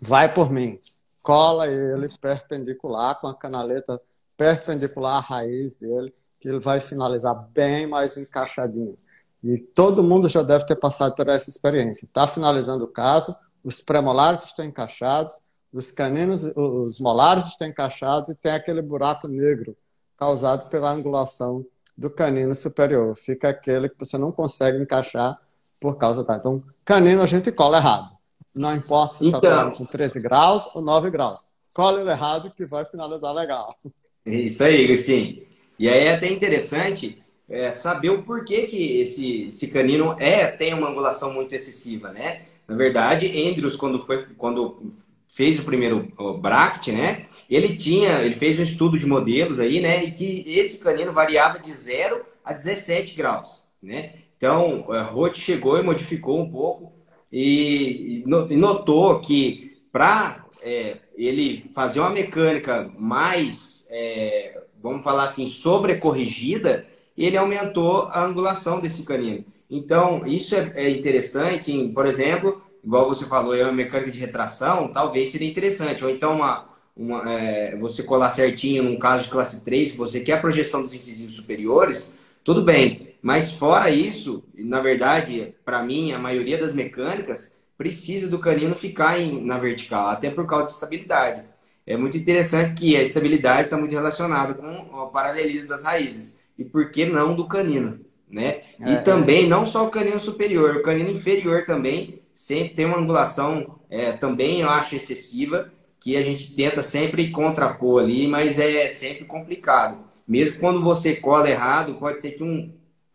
[0.00, 0.78] vai por mim.
[1.22, 4.00] Cola ele perpendicular com a canaleta
[4.36, 8.98] perpendicular à raiz dele, que ele vai finalizar bem mais encaixadinho.
[9.42, 12.04] E todo mundo já deve ter passado por essa experiência.
[12.04, 15.34] Está finalizando o caso, os premolares estão encaixados,
[15.74, 19.76] os caninos, os molares estão encaixados e tem aquele buraco negro
[20.16, 21.66] causado pela angulação
[21.98, 23.16] do canino superior.
[23.16, 25.36] Fica aquele que você não consegue encaixar
[25.80, 26.36] por causa da.
[26.36, 28.14] Então, canino a gente cola errado.
[28.54, 29.70] Não importa se está então...
[29.72, 31.40] com 13 graus ou 9 graus.
[31.74, 33.76] Cola ele errado que vai finalizar legal.
[34.24, 35.42] Isso aí, Agostinho.
[35.76, 40.72] E aí é até interessante é, saber o porquê que esse, esse canino é, tem
[40.72, 42.42] uma angulação muito excessiva, né?
[42.68, 44.92] Na verdade, Andrews, quando, foi, quando
[45.34, 47.26] fez o primeiro o Bract, né?
[47.50, 50.04] Ele tinha, ele fez um estudo de modelos aí, né?
[50.04, 54.12] E que esse canino variava de 0 a 17 graus, né?
[54.36, 56.92] Então, a Roth chegou e modificou um pouco
[57.32, 65.48] e, e notou que para é, ele fazer uma mecânica mais, é, vamos falar assim,
[65.48, 66.86] sobrecorrigida,
[67.18, 69.44] ele aumentou a angulação desse canino.
[69.68, 74.20] Então, isso é, é interessante, em, por exemplo, igual você falou, é uma mecânica de
[74.20, 76.04] retração, talvez seria interessante.
[76.04, 76.66] Ou então, uma,
[76.96, 80.82] uma é, você colar certinho num caso de classe 3, que você quer a projeção
[80.82, 82.12] dos incisivos superiores,
[82.44, 83.14] tudo bem.
[83.22, 89.18] Mas fora isso, na verdade, para mim, a maioria das mecânicas precisa do canino ficar
[89.18, 91.42] em, na vertical, até por causa de estabilidade.
[91.86, 96.40] É muito interessante que a estabilidade está muito relacionada com o paralelismo das raízes.
[96.58, 98.00] E por que não do canino?
[98.30, 98.62] Né?
[98.80, 99.48] É, e também, é.
[99.48, 104.60] não só o canino superior, o canino inferior também sempre tem uma angulação é, também,
[104.60, 110.04] eu acho, excessiva, que a gente tenta sempre contrapor ali, mas é sempre complicado.
[110.26, 112.70] Mesmo quando você cola errado, pode ser que um,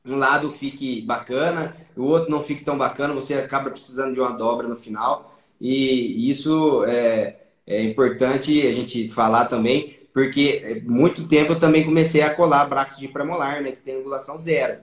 [0.06, 4.32] um lado fique bacana, o outro não fique tão bacana, você acaba precisando de uma
[4.32, 5.38] dobra no final.
[5.60, 7.36] E isso é,
[7.68, 12.98] é importante a gente falar também, porque muito tempo eu também comecei a colar braços
[12.98, 14.80] de premolar, né, que tem angulação zero.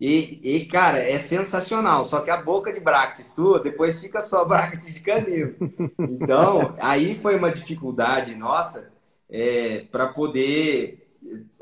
[0.00, 2.04] E, e, cara, é sensacional.
[2.04, 5.54] Só que a boca de Bractis sua, depois fica só Bractis de canil.
[5.98, 8.92] Então, aí foi uma dificuldade nossa
[9.30, 11.08] é, para poder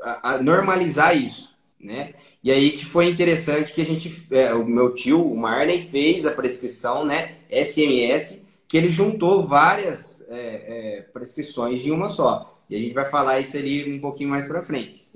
[0.01, 2.13] a, a normalizar isso, né?
[2.43, 6.27] E aí que foi interessante que a gente, é, o meu tio, o Marley, fez
[6.27, 12.61] a prescrição, né, SMS, que ele juntou várias é, é, prescrições em uma só.
[12.69, 15.07] E a gente vai falar isso ali um pouquinho mais para frente.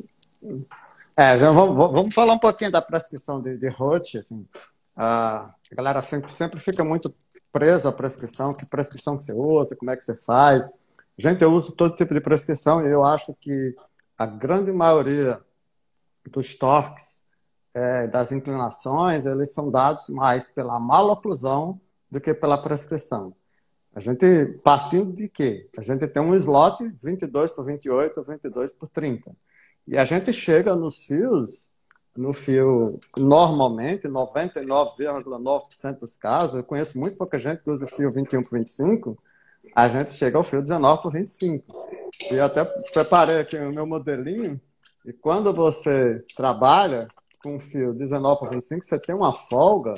[1.19, 4.15] É, vamos, vamos, falar um pouquinho da prescrição de, de Roth.
[4.15, 4.47] Assim.
[4.95, 7.13] A galera sempre, sempre fica muito
[7.51, 10.69] presa à prescrição, que prescrição que você usa, como é que você faz.
[11.17, 13.75] Gente, eu uso todo tipo de prescrição e eu acho que
[14.17, 15.41] a grande maioria
[16.31, 17.27] dos torques,
[17.73, 23.35] é, das inclinações, eles são dados mais pela maloclusão do que pela prescrição.
[23.93, 25.69] A gente, partindo de quê?
[25.77, 29.35] A gente tem um slot 22 por 28, 22 por 30.
[29.89, 31.65] E a gente chega nos fios,
[32.15, 38.43] no fio, normalmente, 99,9% dos casos, eu conheço muito pouca gente que usa fio 21
[38.43, 39.17] por 25,
[39.75, 41.89] a gente chega ao fio 19 por 25.
[42.31, 44.61] E até preparei aqui o meu modelinho,
[45.03, 47.07] e quando você trabalha
[47.41, 49.95] com fio 19 por 25, você tem uma folga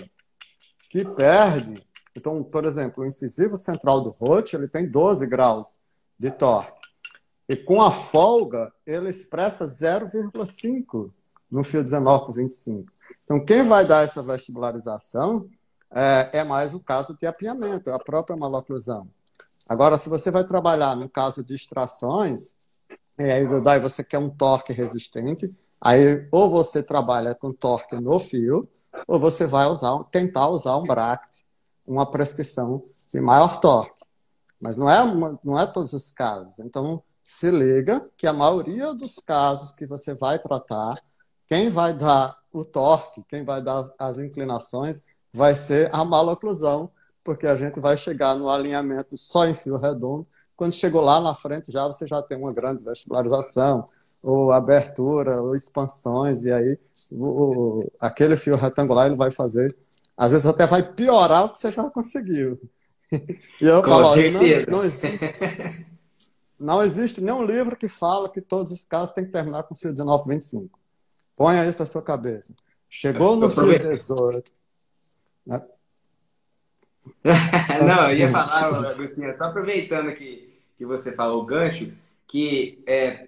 [0.90, 1.86] que perde.
[2.16, 5.82] Então, por exemplo, o incisivo central do rote, ele tem 12 graus
[6.18, 6.81] de torque.
[7.48, 11.12] E com a folga, ele expressa 0,5
[11.50, 12.92] no fio 19 por 25.
[13.24, 15.50] Então, quem vai dar essa vestibularização
[15.94, 19.08] é, é mais o caso de apinhamento, a própria maloclusão.
[19.68, 22.54] Agora, se você vai trabalhar no caso de extrações,
[23.20, 28.20] e aí daí você quer um torque resistente, aí ou você trabalha com torque no
[28.20, 28.62] fio,
[29.08, 31.46] ou você vai usar, tentar usar um bract,
[31.86, 34.02] uma prescrição de maior torque.
[34.62, 36.54] Mas não é, não é todos os casos.
[36.60, 41.02] Então, se liga que a maioria dos casos que você vai tratar,
[41.48, 46.92] quem vai dar o torque, quem vai dar as inclinações, vai ser a maloclusão,
[47.24, 50.28] porque a gente vai chegar no alinhamento só em fio redondo.
[50.58, 53.86] Quando chegou lá na frente, já você já tem uma grande vestibularização,
[54.22, 56.78] ou abertura, ou expansões, e aí
[57.10, 59.74] o, aquele fio retangular ele vai fazer,
[60.18, 62.60] às vezes até vai piorar o que você já conseguiu.
[63.60, 64.72] E eu Com falo, certeza.
[64.72, 65.20] Não, não existe,
[66.62, 69.92] não existe nenhum livro que fala que todos os casos têm que terminar com fio
[69.92, 70.80] 19, 25.
[71.36, 72.54] Ponha isso na sua cabeça.
[72.88, 74.52] Chegou no fio 18.
[75.48, 75.62] Né?
[77.84, 81.92] não, eu ia falar, Agostinho, só aproveitando que, que você falou o gancho,
[82.28, 83.28] que é,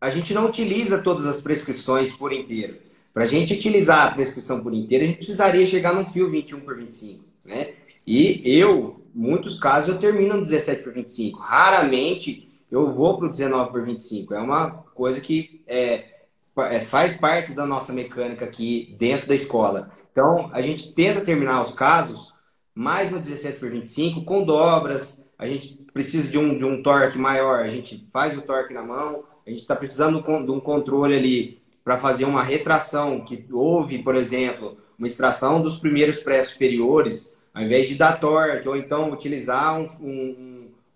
[0.00, 2.78] a gente não utiliza todas as prescrições por inteiro.
[3.12, 6.60] Para a gente utilizar a prescrição por inteiro, a gente precisaria chegar num fio 21
[6.60, 7.74] por 25, né?
[8.06, 11.38] E eu, muitos casos, eu termino no 17 por 25.
[11.38, 14.32] Raramente eu vou para o 19 por 25.
[14.32, 16.04] É uma coisa que é,
[16.56, 19.90] é, faz parte da nossa mecânica aqui dentro da escola.
[20.10, 22.34] Então, a gente tenta terminar os casos
[22.74, 25.22] mais no 17 por 25, com dobras.
[25.38, 28.82] A gente precisa de um, de um torque maior, a gente faz o torque na
[28.82, 29.24] mão.
[29.46, 34.14] A gente está precisando de um controle ali para fazer uma retração, que houve, por
[34.14, 39.86] exemplo, uma extração dos primeiros pré-superiores, ao invés de dar torque, ou então utilizar um,
[40.00, 40.51] um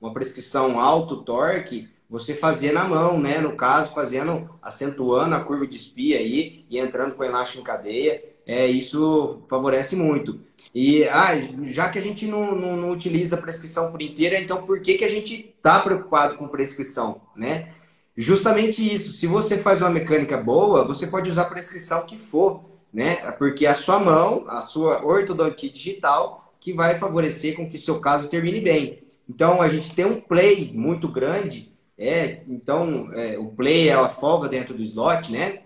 [0.07, 3.41] uma prescrição alto torque, você fazia na mão, né?
[3.41, 8.23] No caso, fazendo, acentuando a curva de espia aí e entrando com elástico em cadeia.
[8.47, 10.41] é, isso favorece muito.
[10.73, 11.33] E ah,
[11.65, 15.05] já que a gente não, não, não utiliza prescrição por inteira, então por que, que
[15.05, 17.71] a gente está preocupado com prescrição, né?
[18.17, 19.13] Justamente isso.
[19.13, 23.17] Se você faz uma mecânica boa, você pode usar a prescrição que for, né?
[23.33, 28.29] Porque a sua mão, a sua ortodontia digital, que vai favorecer com que seu caso
[28.29, 29.06] termine bem.
[29.29, 32.43] Então a gente tem um play muito grande, é.
[32.49, 35.61] Então é, o play é a folga dentro do slot, né?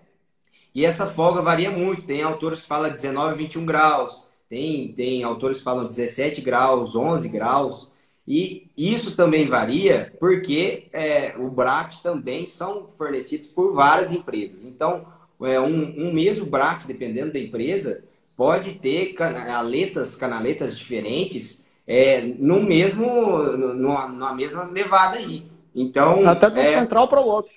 [0.73, 2.03] E essa folga varia muito.
[2.03, 4.25] Tem autores que falam 19, 21 graus.
[4.49, 7.91] Tem, tem autores que falam 17 graus, 11 graus.
[8.27, 14.63] E isso também varia porque é, o BRAT também são fornecidos por várias empresas.
[14.63, 15.05] Então,
[15.41, 18.03] é, um, um mesmo BRAT, dependendo da empresa,
[18.35, 21.60] pode ter canaletas, canaletas diferentes
[21.91, 25.43] é, no mesmo, numa, numa mesma levada aí.
[25.75, 26.79] Então, Até do é...
[26.79, 27.51] central para o outro.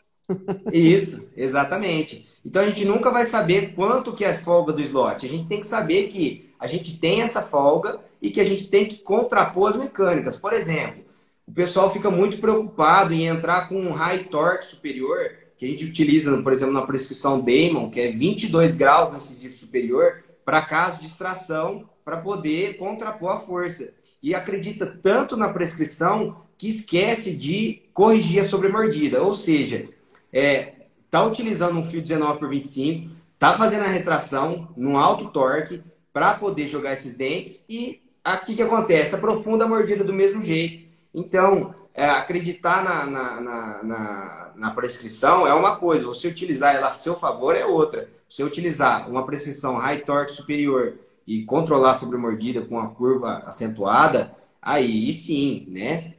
[0.72, 2.26] Isso, exatamente.
[2.44, 5.24] Então a gente nunca vai saber quanto que é folga do slot.
[5.24, 8.66] A gente tem que saber que a gente tem essa folga e que a gente
[8.66, 10.34] tem que contrapor as mecânicas.
[10.34, 11.04] Por exemplo,
[11.46, 15.84] o pessoal fica muito preocupado em entrar com um high torque superior, que a gente
[15.84, 20.98] utiliza, por exemplo, na prescrição Damon, que é 22 graus no incisivo superior, para caso
[20.98, 23.92] de extração, para poder contrapor a força.
[24.24, 29.22] E acredita tanto na prescrição que esquece de corrigir a sobremordida.
[29.22, 29.86] Ou seja,
[30.32, 35.82] é, está utilizando um fio 19 por 25, está fazendo a retração num alto torque
[36.10, 39.14] para poder jogar esses dentes e aqui que acontece?
[39.14, 40.88] Aprofunda a mordida do mesmo jeito.
[41.12, 43.40] Então, é, acreditar na, na,
[43.82, 48.08] na, na, prescrição é uma coisa, você utilizar ela a seu favor é outra.
[48.26, 50.94] Você utilizar uma prescrição high torque superior
[51.26, 56.14] e controlar a sobremordida com a curva acentuada, aí sim, né?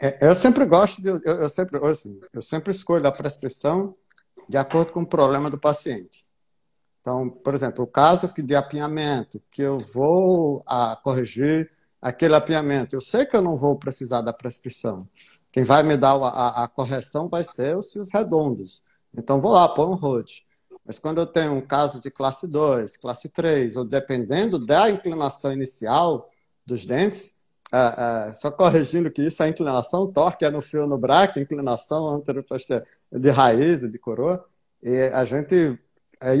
[0.00, 1.08] É, eu sempre gosto de.
[1.08, 3.94] Eu, eu, sempre, assim, eu sempre escolho a prescrição
[4.48, 6.24] de acordo com o problema do paciente.
[7.00, 11.70] Então, por exemplo, o caso de apinhamento, que eu vou a corrigir
[12.00, 15.08] aquele apinhamento, eu sei que eu não vou precisar da prescrição.
[15.50, 18.82] Quem vai me dar a, a, a correção vai ser os fios redondos.
[19.16, 20.46] Então, vou lá, põe um ROT.
[20.88, 25.52] Mas quando eu tenho um caso de classe 2, classe 3, ou dependendo da inclinação
[25.52, 26.30] inicial
[26.64, 27.34] dos dentes,
[27.70, 32.08] é, é, só corrigindo que isso é inclinação, torque é no fio no braque, inclinação
[32.08, 34.42] anteroposterior de raiz, de coroa.
[34.82, 35.78] E a gente,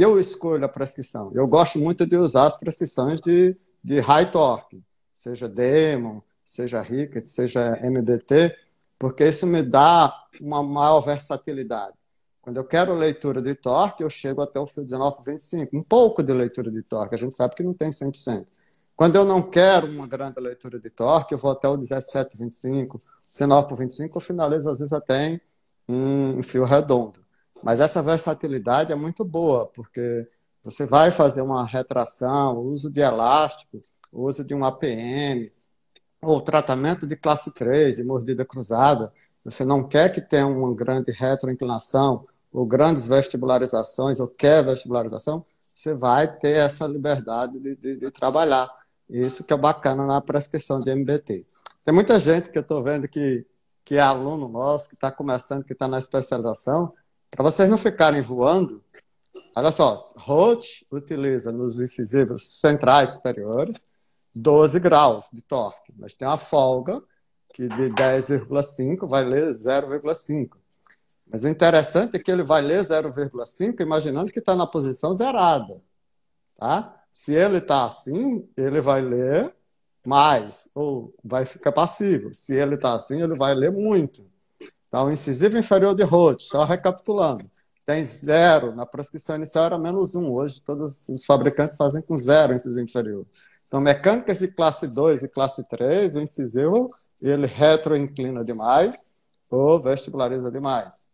[0.00, 1.30] eu escolho a prescrição.
[1.34, 4.82] Eu gosto muito de usar as prescrições de, de high torque,
[5.12, 8.56] seja Demon, seja Ricket, seja MBT,
[8.98, 11.97] porque isso me dá uma maior versatilidade.
[12.48, 16.22] Quando eu quero leitura de torque, eu chego até o fio 19 25, um pouco
[16.22, 17.14] de leitura de torque.
[17.14, 18.46] A gente sabe que não tem 100%.
[18.96, 23.68] Quando eu não quero uma grande leitura de torque, eu vou até o 17,25, 19
[23.68, 25.40] por 25, eu finalizo às vezes até em
[25.86, 27.20] um fio redondo.
[27.62, 30.26] Mas essa versatilidade é muito boa, porque
[30.64, 33.78] você vai fazer uma retração, uso de elástico,
[34.10, 35.44] uso de um APM,
[36.22, 39.12] ou tratamento de classe 3, de mordida cruzada.
[39.44, 42.26] Você não quer que tenha uma grande retroinclinação,
[42.58, 48.68] ou grandes vestibularizações, ou quer vestibularização, você vai ter essa liberdade de, de, de trabalhar.
[49.08, 51.46] Isso que é bacana na prescrição de MBT.
[51.84, 53.46] Tem muita gente que eu estou vendo que,
[53.84, 56.92] que é aluno nosso, que está começando, que está na especialização.
[57.30, 58.82] Para vocês não ficarem voando,
[59.56, 63.88] olha só, Roth utiliza nos incisivos centrais superiores
[64.34, 67.00] 12 graus de torque, mas tem uma folga
[67.54, 70.57] que de 10,5 vai ler 0,5.
[71.30, 75.80] Mas o interessante é que ele vai ler 0,5 imaginando que está na posição zerada.
[76.58, 76.94] Tá?
[77.12, 79.54] Se ele está assim, ele vai ler
[80.04, 82.32] mais, ou vai ficar passivo.
[82.32, 84.26] Se ele está assim, ele vai ler muito.
[84.88, 87.50] Então, incisivo inferior de Roth, só recapitulando,
[87.84, 88.74] tem zero.
[88.74, 90.32] Na prescrição inicial era menos um.
[90.32, 93.26] Hoje, todos os fabricantes fazem com zero incisivo inferior.
[93.66, 96.86] Então, mecânicas de classe 2 e classe 3, o incisivo,
[97.20, 99.04] ele retroinclina demais
[99.50, 101.07] ou vestibulariza demais.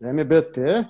[0.00, 0.88] MBT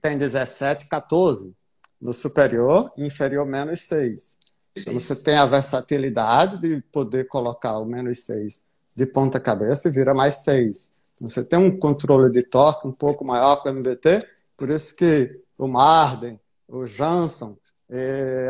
[0.00, 1.54] tem 17, 14
[2.00, 4.38] no superior e inferior menos 6.
[4.76, 8.62] Então, você tem a versatilidade de poder colocar o menos 6
[8.96, 10.90] de ponta cabeça e vira mais 6.
[11.14, 14.26] Então, você tem um controle de torque um pouco maior que o MBT,
[14.56, 17.56] por isso que o Marden, o Jansson,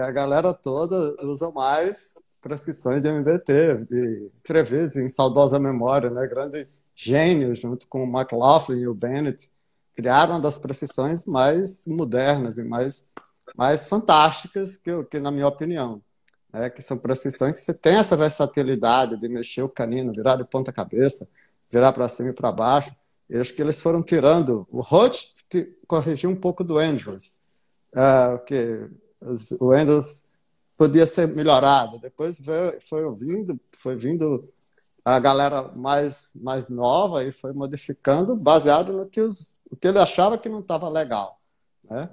[0.02, 6.26] a galera toda usa mais prescrições de MBT, de em saudosa memória, né?
[6.26, 9.50] grande gênio, junto com o McLaughlin e o Bennett,
[9.94, 13.04] criaram uma das prescrições mais modernas e mais
[13.56, 16.02] mais fantásticas, que, que na minha opinião.
[16.52, 16.70] Né?
[16.70, 20.72] Que são prescrições que você tem essa versatilidade de mexer o canino, virar de ponta
[20.72, 21.28] cabeça,
[21.70, 22.94] virar para cima e para baixo.
[23.28, 24.66] Eu acho que eles foram tirando.
[24.70, 25.34] O Roth
[25.86, 27.40] corrigiu um pouco do Andrews,
[27.92, 28.88] uh, que
[29.60, 30.24] o Windows
[30.76, 31.98] podia ser melhorado.
[31.98, 34.42] Depois veio, foi vindo, foi vindo
[35.04, 39.98] a galera mais, mais nova e foi modificando baseado no que, os, o que ele
[39.98, 41.38] achava que não estava legal.
[41.88, 42.08] Né?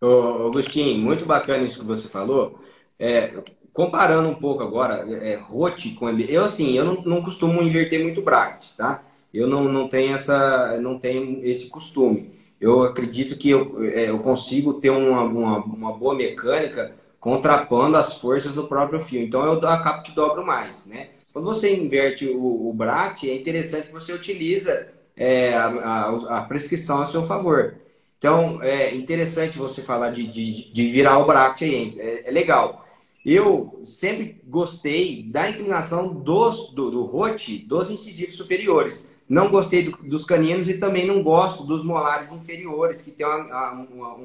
[0.00, 2.58] Ô, Agostinho, muito bacana isso que você falou.
[2.98, 3.32] É,
[3.72, 8.02] comparando um pouco agora, é, ROT com MBT, eu assim, eu não, não costumo inverter
[8.02, 9.02] muito bracket, tá?
[9.32, 12.40] Eu não, não tenho essa, não tenho esse costume.
[12.60, 18.16] Eu acredito que eu, é, eu consigo ter uma, uma, uma, boa mecânica contrapondo as
[18.16, 19.22] forças do próprio fio.
[19.22, 21.10] Então eu acabo que dobro mais, né?
[21.32, 26.42] Quando você inverte o, o BRAT, é interessante que você utiliza é, a, a, a,
[26.42, 27.76] prescrição a seu favor.
[28.18, 32.86] Então é interessante você falar de, de, de virar o BRAT aí, é, é legal.
[33.24, 39.10] Eu sempre gostei da inclinação dos, do, do rote dos incisivos superiores.
[39.28, 43.72] Não gostei do, dos caninos e também não gosto dos molares inferiores, que tem uma,
[43.72, 44.16] uma,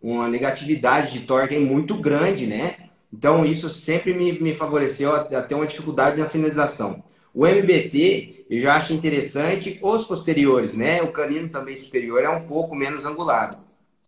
[0.00, 2.87] uma negatividade de torque muito grande, né?
[3.12, 7.02] Então, isso sempre me, me favoreceu até uma dificuldade na finalização.
[7.34, 11.02] O MBT, eu já acho interessante os posteriores, né?
[11.02, 13.56] O canino também superior é um pouco menos angulado.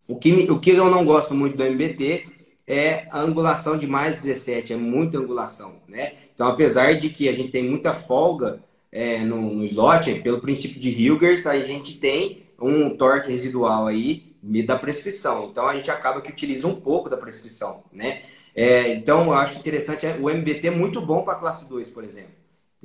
[0.09, 2.27] O que, o que eu não gosto muito do MBT
[2.67, 6.15] é a angulação de mais 17, é muita angulação, né?
[6.35, 10.81] Então, apesar de que a gente tem muita folga é, no, no slot, pelo princípio
[10.81, 14.35] de Hilgers, a gente tem um torque residual aí
[14.67, 15.49] da prescrição.
[15.51, 18.23] Então, a gente acaba que utiliza um pouco da prescrição, né?
[18.55, 22.05] É, então, eu acho interessante, é, o MBT é muito bom para classe 2, por
[22.05, 22.41] exemplo.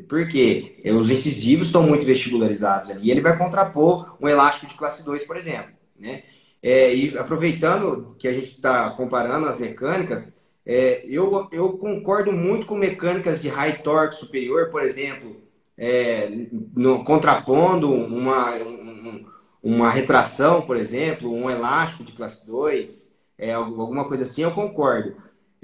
[0.10, 3.08] Porque os incisivos estão muito vestibularizados ali.
[3.08, 5.72] E ele vai contrapor um elástico de classe 2, por exemplo.
[6.00, 6.24] Né?
[6.62, 12.66] É, e aproveitando que a gente está comparando as mecânicas, é, eu, eu concordo muito
[12.66, 15.38] com mecânicas de high torque superior, por exemplo,
[15.78, 16.30] é,
[16.76, 19.26] no, contrapondo uma, um,
[19.62, 25.16] uma retração, por exemplo, um elástico de classe 2, é, alguma coisa assim, eu concordo.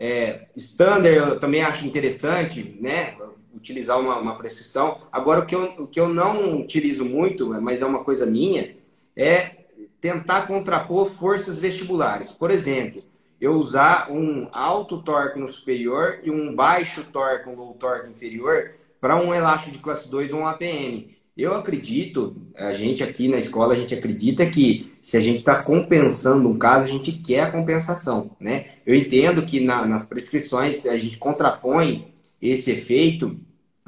[0.04, 3.16] É, standard eu também acho interessante, né?
[3.56, 4.99] Utilizar uma, uma prescrição.
[5.12, 8.76] Agora, o que, eu, o que eu não utilizo muito, mas é uma coisa minha,
[9.16, 9.58] é
[10.02, 12.32] tentar contrapor forças vestibulares.
[12.32, 13.04] Por exemplo,
[13.39, 18.72] eu usar um alto torque no superior e um baixo torque, um low torque inferior,
[18.99, 21.16] para um elástico de classe 2 ou um APM.
[21.36, 25.64] Eu acredito, a gente aqui na escola, a gente acredita que se a gente está
[25.64, 28.72] compensando um caso, a gente quer a compensação, né?
[28.86, 33.40] Eu entendo que na, nas prescrições a gente contrapõe esse efeito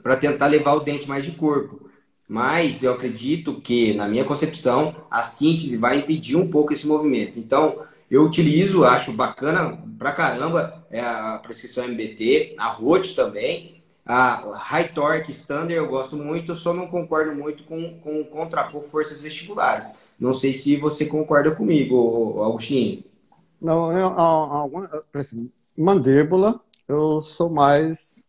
[0.02, 1.89] para tentar levar o dente mais de corpo.
[2.30, 7.38] Mas eu acredito que, na minha concepção, a síntese vai impedir um pouco esse movimento.
[7.38, 14.58] Então, eu utilizo, acho bacana pra caramba é a prescrição MBT, a ROT também, a
[14.58, 19.95] High Torque Standard eu gosto muito, só não concordo muito com, com contrapor forças vestibulares.
[20.20, 23.04] Não sei se você concorda comigo, Agostinho.
[23.62, 24.14] Não, eu,
[25.78, 28.24] mandíbula, eu sou mais.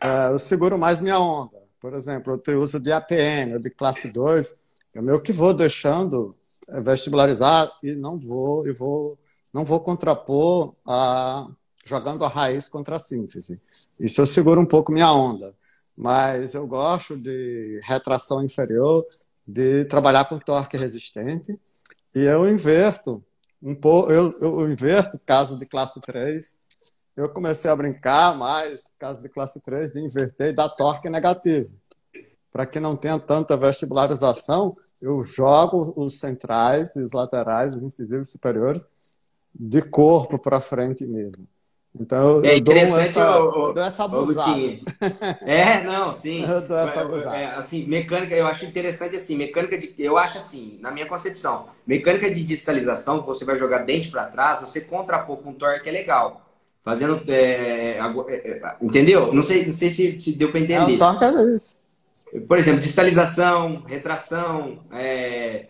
[0.00, 1.62] É, eu seguro mais minha onda.
[1.80, 4.54] Por exemplo, eu tenho uso de APM, de classe 2,
[4.94, 6.36] eu meio que vou deixando
[6.68, 9.18] é, vestibularizar e não vou, e vou,
[9.52, 11.48] não vou contrapor a,
[11.84, 13.60] jogando a raiz contra a síntese.
[13.98, 15.54] Isso eu seguro um pouco minha onda.
[15.96, 19.04] Mas eu gosto de retração inferior,
[19.46, 21.58] de trabalhar com torque resistente.
[22.14, 23.22] E eu inverto
[23.62, 26.54] um pouco, eu, eu inverto caso de classe 3.
[27.16, 31.70] Eu comecei a brincar mais, caso de classe 3, de inverter e dar torque negativo.
[32.50, 38.88] Para que não tenha tanta vestibularização, eu jogo os centrais, os laterais, os incisivos superiores
[39.54, 41.46] de corpo para frente mesmo.
[41.98, 44.60] Então, é interessante essa, o, dou essa abusada.
[45.42, 46.42] É, não, sim.
[46.48, 47.36] Eu dou essa abusada.
[47.36, 51.66] É, assim, mecânica, eu acho interessante assim, mecânica de, eu acho assim, na minha concepção,
[51.86, 55.92] mecânica de digitalização, que você vai jogar dente para trás, você contrapor com torque é
[55.92, 56.40] legal.
[56.82, 59.32] Fazendo, é, é, é, entendeu?
[59.32, 60.92] Não sei, não sei se, se deu para entender.
[60.92, 61.76] É, o torque é isso.
[62.48, 65.66] Por exemplo, digitalização, retração, é,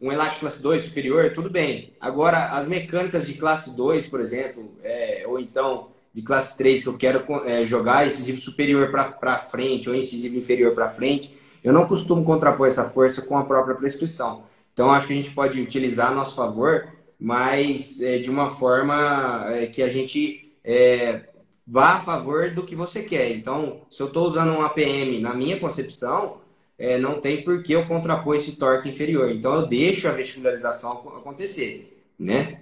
[0.00, 1.94] um elástico classe 2 superior, tudo bem.
[2.00, 6.88] Agora, as mecânicas de classe 2, por exemplo, é, ou então de classe 3, que
[6.88, 11.86] eu quero é, jogar incisivo superior para frente ou incisivo inferior para frente, eu não
[11.86, 14.44] costumo contrapor essa força com a própria prescrição.
[14.72, 16.86] Então, acho que a gente pode utilizar a nosso favor,
[17.18, 21.22] mas é, de uma forma é, que a gente é,
[21.66, 23.32] vá a favor do que você quer.
[23.32, 26.38] Então, se eu estou usando um APM, na minha concepção,
[26.78, 29.30] é, não tem por que eu contrapor esse torque inferior.
[29.30, 32.60] Então eu deixo a vestibularização acontecer, né?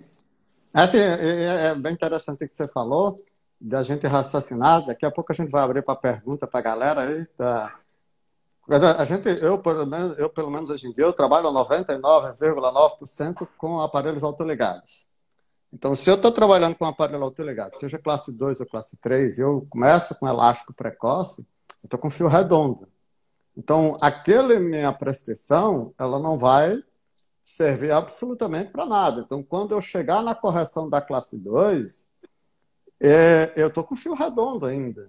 [0.72, 3.16] Assim, é, é bem interessante o que você falou,
[3.60, 4.84] da gente raciocinar.
[4.86, 7.28] Daqui a pouco a gente vai abrir para pergunta para a galera.
[7.36, 7.78] Tá?
[8.98, 13.80] A gente, eu pelo, menos, eu, pelo menos hoje em dia, eu trabalho 99,9% com
[13.80, 15.06] aparelhos autoligados.
[15.72, 19.40] Então, se eu estou trabalhando com um aparelho autoligado, seja classe 2 ou classe 3,
[19.40, 21.42] eu começo com elástico precoce,
[21.82, 22.88] eu estou com fio redondo.
[23.56, 26.82] Então, aquela minha prescrição, ela não vai
[27.44, 29.20] servir absolutamente para nada.
[29.20, 32.04] Então, quando eu chegar na correção da classe 2,
[33.00, 35.08] é, eu estou com fio redondo ainda.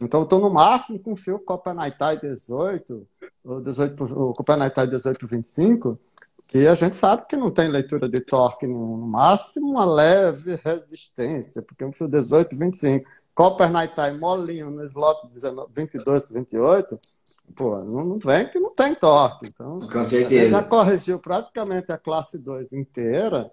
[0.00, 3.06] Então, estou no máximo com fio Copenhague 18,
[3.44, 5.98] ou 18, o Copenhague 1825,
[6.46, 11.62] que a gente sabe que não tem leitura de torque no máximo uma leve resistência,
[11.62, 17.00] porque um fio 18, 25, Copper Night molinho no slot 19, 22 para 28,
[17.56, 19.46] pô, não vem que não tem torque.
[19.48, 20.48] Então, com certeza.
[20.48, 23.50] já corrigiu praticamente a classe 2 inteira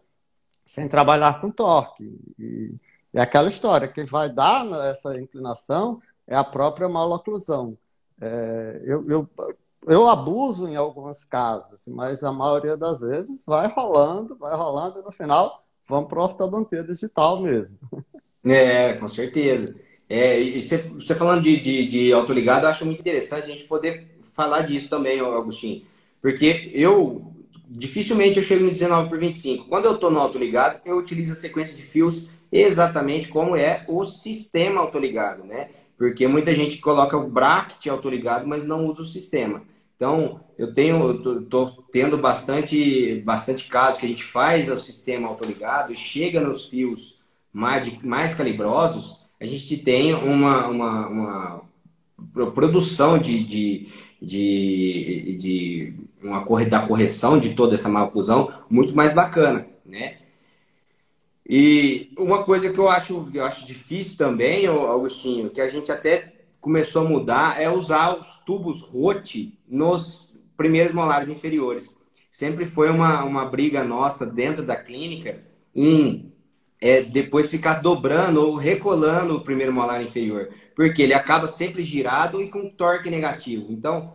[0.66, 2.04] sem trabalhar com torque.
[2.38, 2.76] E,
[3.14, 7.78] e aquela história, quem vai dar essa inclinação é a própria maloclusão.
[8.22, 9.30] É, eu, eu
[9.88, 15.04] eu abuso em alguns casos, mas a maioria das vezes vai rolando, vai rolando e
[15.04, 17.78] no final vamos para a ortodontia digital mesmo.
[18.44, 19.76] É, com certeza.
[20.10, 24.08] É, e você, falando de, de, de autoligado, eu acho muito interessante a gente poder
[24.34, 25.84] falar disso também, Agostinho.
[26.22, 27.32] Porque eu,
[27.68, 29.66] dificilmente eu chego no 19 por 25.
[29.66, 34.04] Quando eu estou no autoligado, eu utilizo a sequência de fios exatamente como é o
[34.06, 35.70] sistema autoligado, né?
[35.98, 39.62] Porque muita gente coloca o bracket autoligado, mas não usa o sistema.
[39.96, 45.92] Então, eu tenho, tô, tendo bastante, bastante casos que a gente faz o sistema autoligado
[45.92, 47.19] e chega nos fios
[47.52, 53.88] mais, mais calibrosos, a gente tem uma, uma, uma produção de, de,
[54.22, 60.18] de, de uma corre, da correção de toda essa maloclusão muito mais bacana, né?
[61.48, 66.36] E uma coisa que eu acho, eu acho difícil também, Augustinho, que a gente até
[66.62, 71.98] começou a mudar é usar os tubos ROT nos primeiros molares inferiores.
[72.30, 75.42] Sempre foi uma, uma briga nossa dentro da clínica
[75.76, 76.32] em
[76.82, 82.42] é, depois ficar dobrando ou recolando o primeiro molar inferior, porque ele acaba sempre girado
[82.42, 83.68] e com torque negativo.
[83.70, 84.14] Então,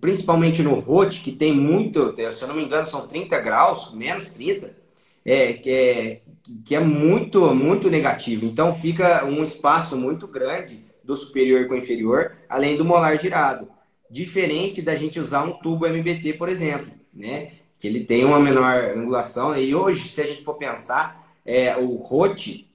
[0.00, 4.30] principalmente no ROT, que tem muito, se eu não me engano, são 30 graus, menos
[4.30, 4.76] 30,
[5.24, 6.20] é, que é,
[6.64, 8.46] que é muito, muito negativo.
[8.46, 13.68] Então, fica um espaço muito grande do superior com o inferior, além do molar girado.
[14.10, 17.52] Diferente da gente usar um tubo MBT, por exemplo, né?
[17.78, 19.56] Que ele tem uma menor angulação.
[19.56, 22.66] E hoje, se a gente for pensar, é, o ROT,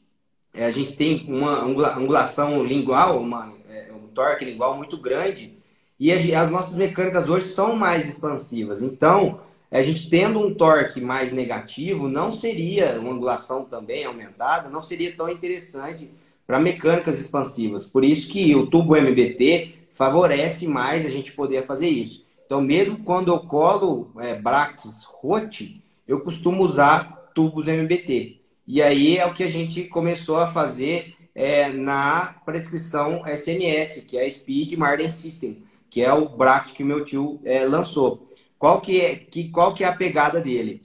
[0.54, 5.58] é, a gente tem uma angulação lingual, uma, é, um torque lingual muito grande.
[6.00, 8.82] E as nossas mecânicas hoje são mais expansivas.
[8.82, 9.40] Então,
[9.72, 15.16] a gente tendo um torque mais negativo, não seria uma angulação também aumentada, não seria
[15.16, 16.12] tão interessante
[16.46, 17.90] para mecânicas expansivas.
[17.90, 22.24] Por isso que o tubo MBT favorece mais a gente poder fazer isso.
[22.46, 28.42] Então, mesmo quando eu colo é, Bracts ROT, eu costumo usar tubos MBT.
[28.66, 34.18] E aí é o que a gente começou a fazer é, na prescrição SMS, que
[34.18, 38.28] é a Speed Marden System, que é o Bract que meu tio é, lançou.
[38.58, 40.82] Qual que, é, que, qual que é a pegada dele?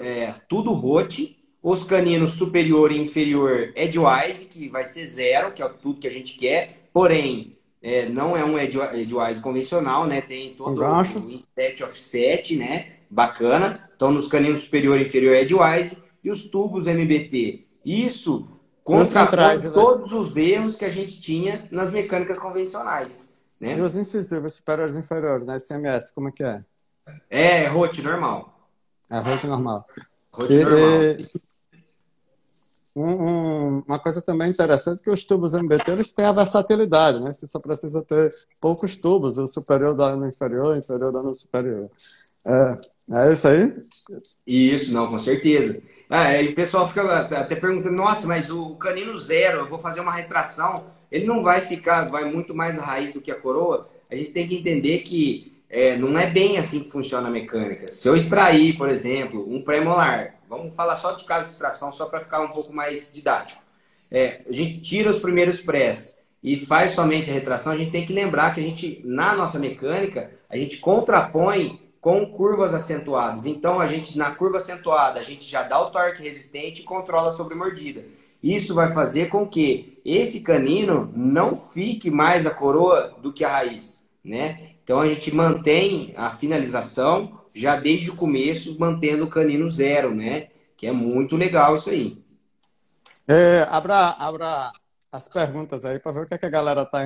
[0.00, 5.68] É, tudo ROT, os caninos superior e inferior edgewise, que vai ser zero, que é
[5.68, 10.20] tudo que a gente quer, porém, é, não é um edgewise convencional, né?
[10.20, 12.94] Tem todo um, um inset offset, né?
[13.10, 13.88] Bacana.
[13.94, 15.96] Então, nos caninos superior e inferior edgewise
[16.28, 17.64] e os tubos MBT.
[17.84, 18.46] Isso
[18.84, 19.70] contrapõe né?
[19.70, 23.34] todos os erros que a gente tinha nas mecânicas convencionais.
[23.60, 23.76] Né?
[23.76, 25.58] E os incisivos superiores e inferiores, né?
[25.58, 26.62] SMS, como é que é?
[27.30, 28.54] É, rote normal.
[29.10, 29.86] É, rote normal.
[30.30, 30.80] Rote normal.
[30.80, 31.48] E,
[32.94, 37.32] um, uma coisa também interessante é que os tubos MBT eles têm a versatilidade, né?
[37.32, 41.32] Você só precisa ter poucos tubos, o superior dá no inferior, o inferior dá no
[41.32, 41.88] superior.
[42.44, 42.78] É,
[43.10, 43.74] é isso aí?
[44.46, 45.80] Isso, não, com certeza.
[46.10, 50.00] Ah, e o pessoal fica até perguntando, nossa, mas o canino zero, eu vou fazer
[50.00, 53.88] uma retração, ele não vai ficar, vai muito mais a raiz do que a coroa.
[54.10, 57.88] A gente tem que entender que é, não é bem assim que funciona a mecânica.
[57.88, 62.06] Se eu extrair, por exemplo, um pré-molar, vamos falar só de caso de extração, só
[62.06, 63.62] para ficar um pouco mais didático.
[64.10, 68.06] É, a gente tira os primeiros prés e faz somente a retração, a gente tem
[68.06, 73.46] que lembrar que a gente, na nossa mecânica, a gente contrapõe com curvas acentuadas.
[73.46, 77.32] Então, a gente, na curva acentuada, a gente já dá o torque resistente e controla
[77.32, 78.04] sobre mordida.
[78.42, 83.48] Isso vai fazer com que esse canino não fique mais a coroa do que a
[83.48, 84.58] raiz, né?
[84.82, 90.48] Então a gente mantém a finalização já desde o começo, mantendo o canino zero, né?
[90.76, 92.22] Que é muito legal isso aí.
[93.26, 94.70] É, abra, abra
[95.10, 97.00] as perguntas aí para ver o que, é que a galera tá.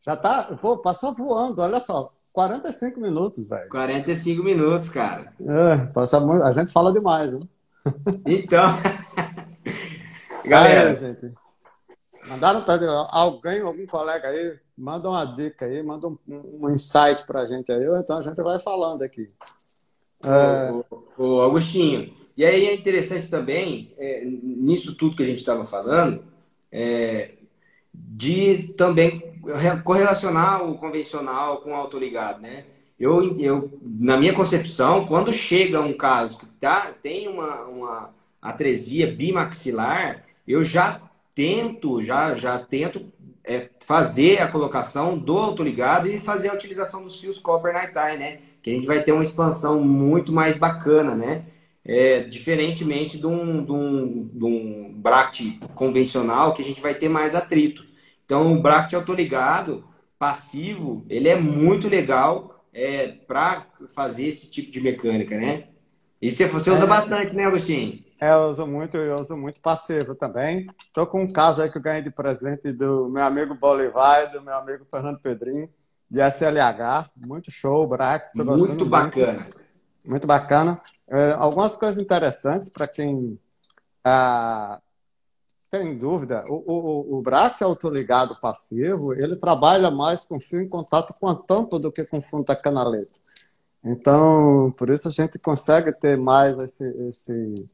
[0.00, 0.56] Já tá.
[0.60, 2.12] Pô, passou voando, olha só.
[2.32, 3.68] 45 minutos, velho.
[3.68, 5.32] 45 minutos, cara.
[5.40, 6.42] É, passa muito.
[6.44, 7.40] A gente fala demais, né?
[8.26, 8.76] Então.
[10.44, 11.32] Galera, gente.
[12.28, 17.42] Mandaram para alguém, algum colega aí, manda uma dica aí, manda um, um insight para
[17.42, 19.28] a gente aí, então a gente vai falando aqui.
[20.22, 20.70] É...
[20.70, 20.84] O,
[21.18, 26.22] o, Augustinho, e aí é interessante também, é, nisso tudo que a gente estava falando,
[26.70, 27.32] é,
[27.92, 29.29] de também
[29.84, 32.64] correlacionar o convencional com o autoligado, né?
[32.98, 38.10] Eu, eu, na minha concepção, quando chega um caso que tá, tem uma, uma
[38.42, 41.00] atresia bimaxilar, eu já
[41.34, 43.10] tento, já, já tento
[43.42, 48.18] é, fazer a colocação do autoligado e fazer a utilização dos fios Copper Night Tie,
[48.18, 48.38] né?
[48.62, 51.42] Que a gente vai ter uma expansão muito mais bacana, né?
[51.82, 57.08] É, diferentemente de um, de, um, de um bract convencional, que a gente vai ter
[57.08, 57.89] mais atrito.
[58.30, 59.82] Então, o bract autoligado
[60.16, 65.64] passivo, ele é muito legal é, para fazer esse tipo de mecânica, né?
[66.22, 68.04] E você usa é, bastante, né, Agostinho?
[68.20, 70.68] É, eu uso muito, eu uso muito passivo também.
[70.86, 74.28] Estou com um caso aí que eu ganhei de presente do meu amigo Bolivar e
[74.28, 75.68] do meu amigo Fernando Pedrinho,
[76.08, 77.10] de SLH.
[77.16, 78.30] Muito show, Brax.
[78.32, 79.32] Muito bacana.
[79.32, 79.60] Muito,
[80.04, 80.80] muito bacana.
[81.08, 83.36] É, algumas coisas interessantes para quem
[84.04, 84.80] ah,
[85.70, 86.44] tem dúvida.
[86.48, 91.34] O, o, o Brax autoligado passivo, ele trabalha mais com fio em contato com a
[91.34, 93.18] tampa do que com fundo da canaleta.
[93.84, 97.68] Então, por isso a gente consegue ter mais esse, esse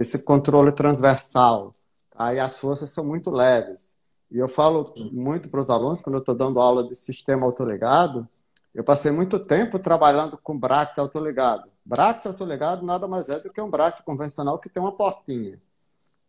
[0.00, 1.72] esse controle transversal.
[2.16, 3.94] Aí as forças são muito leves.
[4.30, 8.26] E eu falo muito para os alunos, quando eu estou dando aula de sistema autoligado,
[8.74, 11.68] eu passei muito tempo trabalhando com bracte autoligado.
[11.84, 15.60] Bracte autoligado nada mais é do que um bracte convencional que tem uma portinha.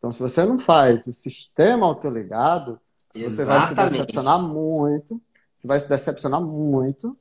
[0.01, 2.79] Então, se você não faz o sistema autoligado,
[3.13, 3.35] Exatamente.
[3.35, 5.21] você vai se decepcionar muito.
[5.53, 7.11] Você vai se decepcionar muito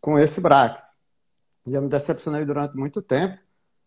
[0.00, 0.82] com esse bracte.
[1.66, 3.38] E eu me decepcionei durante muito tempo.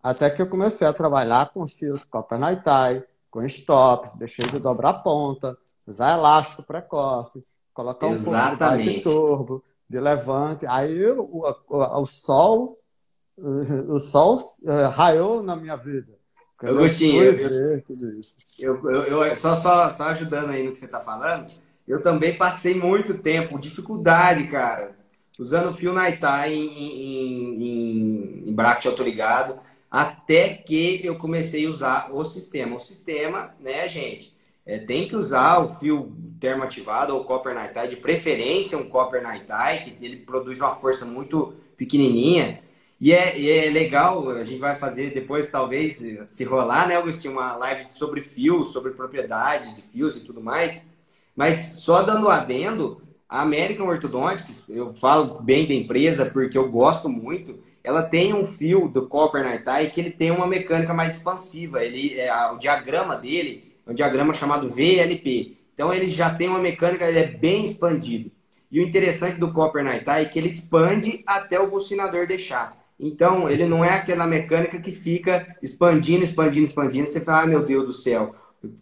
[0.02, 4.46] Até que eu comecei a trabalhar com os fios Copper Night Tie, com stops, deixei
[4.46, 7.44] de dobrar a ponta, usar elástico precoce,
[7.74, 10.68] colocar um pouco de turbo, de levante.
[10.68, 12.80] Aí o, o, o sol,
[13.36, 16.15] o sol uh, raiou na minha vida.
[16.62, 17.18] Eu gostei.
[17.18, 17.50] Eu, eu,
[18.60, 21.52] eu, eu, eu, só, só, só ajudando aí no que você está falando,
[21.88, 24.96] eu também passei muito tempo, dificuldade, cara,
[25.40, 32.10] usando fio Night em, em, em, em bracket autoligado até que eu comecei a usar
[32.12, 32.76] o sistema.
[32.76, 34.36] O sistema, né, gente,
[34.66, 39.22] é, tem que usar o fio termoativado ou copper night tie, de preferência um copper
[39.22, 42.62] night tie, que ele produz uma força muito pequenininha.
[43.00, 47.34] E é, e é legal, a gente vai fazer depois, talvez, se rolar, né, Augustinho,
[47.34, 50.90] uma live sobre fios, sobre propriedades de fios e tudo mais.
[51.36, 57.10] Mas só dando adendo, a American Orthodontics, eu falo bem da empresa porque eu gosto
[57.10, 61.16] muito, ela tem um fio do Copper Night Tie que ele tem uma mecânica mais
[61.16, 61.84] expansiva.
[61.84, 65.58] Ele, é, o diagrama dele é um diagrama chamado VLP.
[65.74, 68.32] Então ele já tem uma mecânica, ele é bem expandido.
[68.72, 72.72] E o interessante do Copper Night Tie é que ele expande até o bucinador deixar.
[73.00, 77.08] Então ele não é aquela mecânica que fica expandindo, expandindo, expandindo.
[77.08, 78.36] Você fala, ah, meu Deus do céu.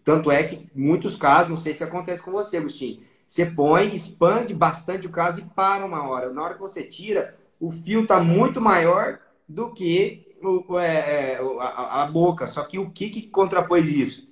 [0.03, 4.53] Tanto é que, muitos casos, não sei se acontece com você, Agostinho, você põe, expande
[4.53, 6.31] bastante o caso e para uma hora.
[6.31, 11.39] Na hora que você tira, o fio está muito maior do que o, é, é
[11.59, 12.47] a, a, boca.
[12.47, 14.29] Só que o que, que contrapôs isso?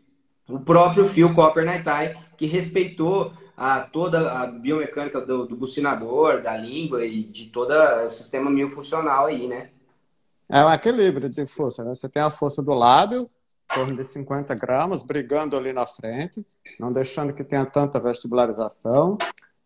[0.48, 1.84] O próprio fio Copper Night
[2.38, 8.10] que respeitou a, toda a biomecânica do, do bucinador, da língua e de todo o
[8.10, 9.70] sistema miofuncional aí, né?
[10.50, 11.94] É um equilíbrio de força, né?
[11.94, 16.44] Você tem a força do lábio, em torno de 50 gramas, brigando ali na frente,
[16.80, 19.20] não deixando que tenha tanta vestibularização.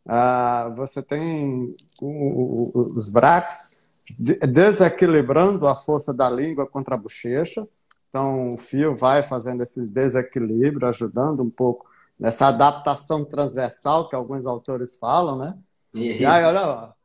[0.05, 3.77] Ah, você tem os braques
[4.19, 7.65] desequilibrando a força da língua contra a bochecha.
[8.09, 14.45] Então, o fio vai fazendo esse desequilíbrio, ajudando um pouco nessa adaptação transversal que alguns
[14.45, 15.57] autores falam, né?
[15.93, 16.23] Isso.
[16.23, 16.95] E aí, olha lá.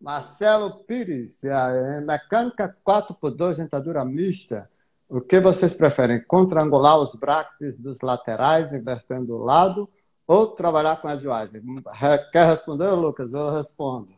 [0.00, 1.40] Marcelo Pires,
[2.06, 4.68] mecânica 4x2, dentadura mista.
[5.08, 6.22] O que vocês preferem?
[6.22, 9.88] Contrangular os brackets dos laterais, invertendo o lado,
[10.26, 11.60] ou trabalhar com advisor?
[12.32, 13.32] Quer responder, Lucas?
[13.32, 14.12] Eu respondo.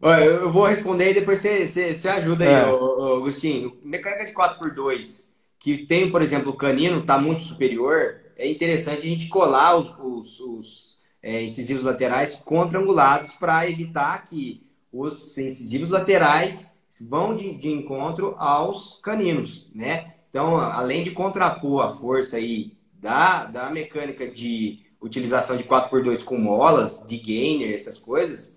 [0.00, 2.60] Eu vou responder e depois você, você, você ajuda aí, é.
[2.62, 3.78] Agostinho.
[3.84, 5.28] Mecânica de 4x2,
[5.60, 9.88] que tem, por exemplo, o canino, está muito superior, é interessante a gente colar os,
[9.98, 14.62] os, os é, incisivos laterais contrangulados para evitar que
[14.92, 16.78] os incisivos laterais
[17.08, 20.14] vão de, de encontro aos caninos, né?
[20.28, 26.38] Então, além de contrapor a força aí da, da mecânica de utilização de 4x2 com
[26.38, 28.54] molas, de gainer, essas coisas,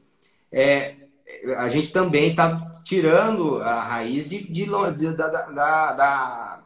[0.51, 0.95] é,
[1.57, 6.63] a gente também está tirando a raiz de, de, de da, da, da,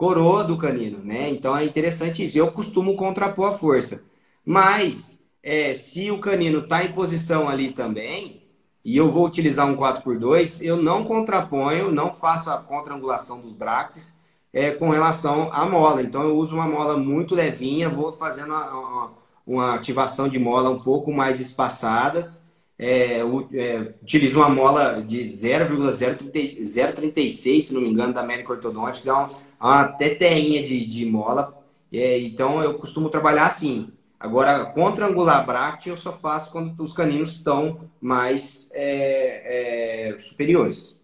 [0.00, 1.28] coroa do canino, né?
[1.28, 2.38] Então é interessante isso.
[2.38, 4.02] Eu costumo contrapor a força.
[4.42, 8.42] Mas é, se o canino está em posição ali também,
[8.82, 14.16] e eu vou utilizar um 4x2, eu não contraponho, não faço a contrangulação dos bractes
[14.54, 16.00] é, com relação à mola.
[16.00, 20.70] Então eu uso uma mola muito levinha, vou fazendo uma, uma, uma ativação de mola
[20.70, 22.42] um pouco mais espaçadas.
[22.82, 29.12] É, é, utilizo uma mola de 0,036, se não me engano, da América Ortodontics, é
[29.12, 29.28] uma,
[29.60, 31.62] uma teteinha de, de mola.
[31.92, 33.92] É, então eu costumo trabalhar assim.
[34.18, 40.98] Agora, contra-angular bract eu só faço quando os caninos estão mais é, é, superiores.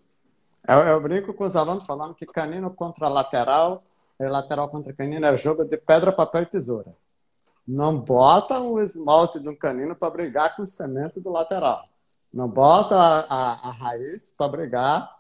[0.66, 3.80] Eu, eu, brinco com os alunos falando que canino contra lateral
[4.18, 6.94] lateral contra canino é jogo de pedra, papel e tesoura.
[7.66, 11.84] Não bota um esmalte de um canino para brigar com o cimento do lateral.
[12.32, 15.10] Não bota a, a, a raiz para brigar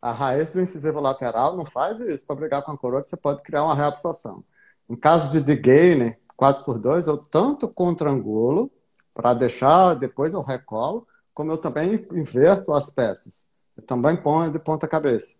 [0.00, 1.56] a raiz do incisivo lateral.
[1.56, 4.44] Não faz isso para brigar com a coroa você pode criar uma reabsorção.
[4.88, 8.70] Em caso de degainer, 4x2, eu tanto contrangulo
[9.14, 13.44] para deixar, depois eu recolo, como eu também inverto as peças.
[13.76, 15.34] Eu também ponho de ponta cabeça.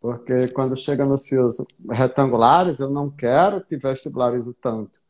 [0.00, 1.56] Porque quando chega nos fios
[1.90, 5.03] retangulares, eu não quero que vestibularize tanto.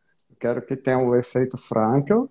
[0.44, 2.30] Quero que tenha o efeito Frankel.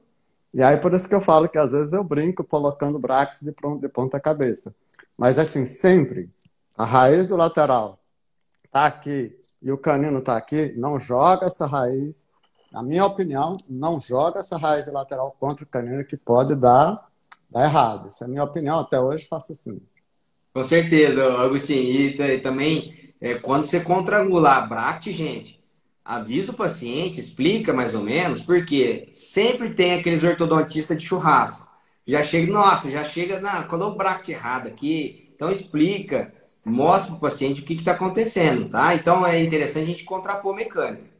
[0.53, 3.89] E aí, por isso que eu falo que às vezes eu brinco colocando brackets de
[3.89, 4.71] ponta cabeça.
[5.17, 6.29] Mas assim, sempre
[6.77, 7.97] a raiz do lateral
[8.63, 12.27] está aqui e o canino está aqui, não joga essa raiz
[12.71, 17.09] na minha opinião, não joga essa raiz lateral contra o canino que pode dar,
[17.49, 18.09] dar errado.
[18.09, 19.81] Essa é a minha opinião, até hoje faço assim.
[20.53, 21.81] Com certeza, Agostinho.
[21.81, 25.62] E, também, é, quando você contrangular bract, gente,
[26.03, 31.67] avisa o paciente, explica mais ou menos, porque sempre tem aqueles ortodontistas de churrasco.
[32.05, 35.31] Já chega, nossa, já chega, na, colou o bract errado aqui.
[35.35, 36.33] Então explica,
[36.63, 38.93] mostra para o paciente o que está acontecendo, tá?
[38.95, 41.13] Então é interessante a gente contrapor mecânica.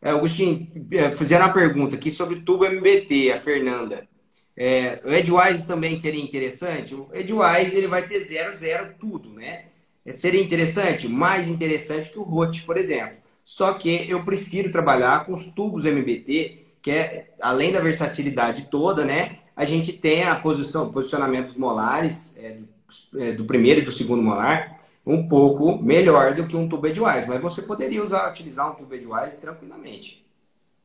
[0.00, 4.08] É, Agostinho, é, fizeram uma pergunta aqui sobre o tubo MBT, a Fernanda.
[4.56, 6.94] É, o Edwise também seria interessante?
[6.94, 9.66] O Edwise ele vai ter zero, zero, tudo, né?
[10.04, 11.08] É, seria interessante?
[11.08, 13.21] Mais interessante que o ROT, por exemplo.
[13.44, 19.04] Só que eu prefiro trabalhar com os tubos MBT, que é, além da versatilidade toda,
[19.04, 19.38] né?
[19.54, 23.92] A gente tem a posição, posicionamento dos molares, é, do, é, do primeiro e do
[23.92, 28.70] segundo molar, um pouco melhor do que um tubo Edwise, mas você poderia usar, utilizar
[28.70, 30.24] um tubo Edwise tranquilamente.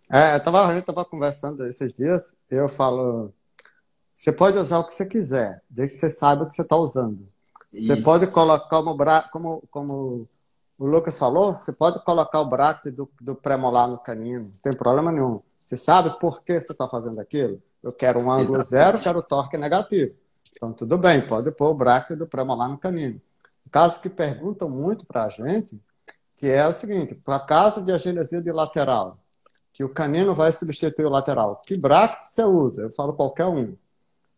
[0.09, 3.33] É, eu tava, a gente estava conversando esses dias, eu falo,
[4.13, 6.75] você pode usar o que você quiser, desde que você saiba o que você está
[6.75, 7.25] usando.
[7.71, 7.87] Isso.
[7.87, 8.97] Você pode colocar, como,
[9.31, 10.27] como, como
[10.77, 14.73] o Lucas falou, você pode colocar o braço do, do pré-molar no canino, não tem
[14.73, 15.41] problema nenhum.
[15.59, 17.61] Você sabe por que você está fazendo aquilo?
[17.83, 18.69] Eu quero um ângulo Exatamente.
[18.69, 20.15] zero, quero torque negativo.
[20.55, 23.19] Então, tudo bem, pode pôr o braço do pré-molar no canino
[23.67, 25.79] caso que perguntam muito para a gente,
[26.35, 29.17] que é o seguinte, para caso de agenesia de lateral,
[29.73, 32.83] que o canino vai substituir o lateral, que bracket você usa?
[32.83, 33.75] Eu falo qualquer um.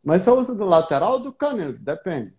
[0.04, 1.74] Mas você usa do lateral ou do canino?
[1.74, 2.34] Depende.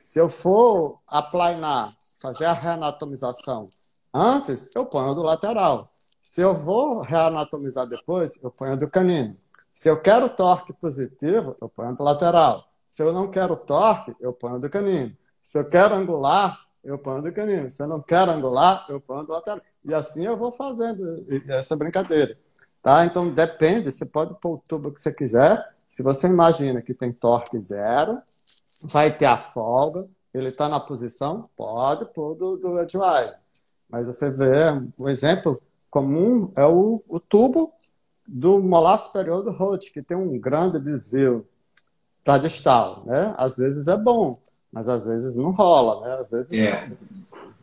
[0.00, 1.94] Se eu for aplanar,
[2.24, 3.68] fazer a reanatomização
[4.12, 5.92] antes, eu ponho do lateral.
[6.22, 9.36] Se eu vou reanatomizar depois, eu ponho do canino.
[9.70, 12.64] Se eu quero torque positivo, eu ponho do lateral.
[12.86, 15.14] Se eu não quero torque, eu ponho do canino.
[15.42, 17.68] Se eu quero angular, eu ponho do canino.
[17.68, 19.60] Se eu não quero angular, eu ponho do lateral.
[19.84, 22.38] E assim eu vou fazendo essa brincadeira.
[22.80, 23.04] Tá?
[23.04, 25.62] Então depende, você pode pôr o tubo que você quiser.
[25.86, 28.22] Se você imagina que tem torque zero,
[28.82, 33.34] vai ter a folga, ele está na posição, pode pôr do, do Edgewise.
[33.88, 34.66] Mas você vê,
[34.98, 35.56] um exemplo
[35.88, 37.72] comum é o, o tubo
[38.26, 41.46] do molar superior do Roth, que tem um grande desvio
[42.24, 43.04] para distal.
[43.06, 43.34] Né?
[43.38, 44.38] Às vezes é bom,
[44.72, 46.14] mas às vezes não rola, né?
[46.20, 46.90] Às vezes é.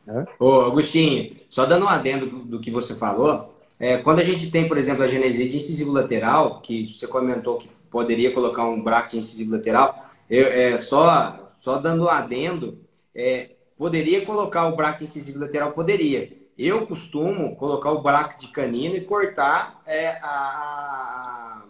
[0.08, 4.24] Não, Ô, Agostinho, só dando um adendo do, do que você falou, é, quando a
[4.24, 8.82] gente tem, por exemplo, a genesite incisivo lateral, que você comentou que poderia colocar um
[8.82, 12.84] bracket incisivo lateral, eu, é, só, só dando um adendo,
[13.16, 15.72] é, poderia colocar o bracket incisivo lateral?
[15.72, 16.42] Poderia.
[16.58, 21.62] Eu costumo colocar o bracket de canino e cortar é, a...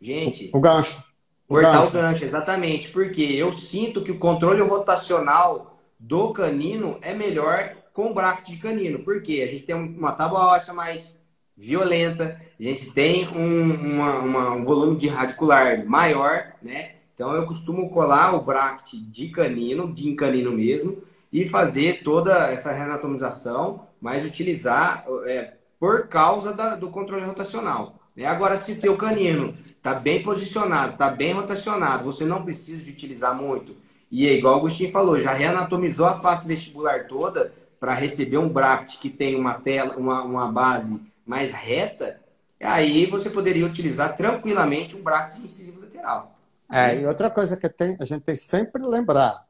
[0.00, 0.50] Gente...
[0.54, 1.04] O gancho.
[1.46, 2.88] Cortar o gancho, exatamente.
[2.90, 8.56] Porque eu sinto que o controle rotacional do canino é melhor com o bracket de
[8.56, 9.00] canino.
[9.00, 11.20] Porque a gente tem uma tábua óssea mais
[11.54, 16.99] violenta, a gente tem um, uma, uma, um volume de radicular maior, né?
[17.20, 22.72] Então eu costumo colar o bracket de canino, de canino mesmo, e fazer toda essa
[22.72, 27.96] reanatomização, mas utilizar é, por causa da, do controle rotacional.
[28.16, 28.24] Né?
[28.24, 32.90] Agora, se o teu canino está bem posicionado, está bem rotacionado, você não precisa de
[32.90, 33.76] utilizar muito.
[34.10, 38.48] E é igual o Agostinho falou, já reanatomizou a face vestibular toda, para receber um
[38.48, 42.18] bract que tem uma tela, uma, uma base mais reta,
[42.58, 46.39] aí você poderia utilizar tranquilamente um bract incisivo lateral.
[46.70, 49.44] É, e outra coisa que tem, a gente tem sempre lembrar,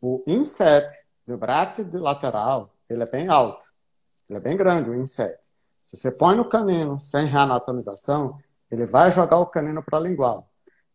[0.00, 0.86] o inset
[1.26, 3.66] do bract de lateral, ele é bem alto,
[4.28, 5.38] ele é bem grande o inset.
[5.86, 8.38] Se você põe no canino sem reanatomização,
[8.70, 10.48] ele vai jogar o canino para a lingual.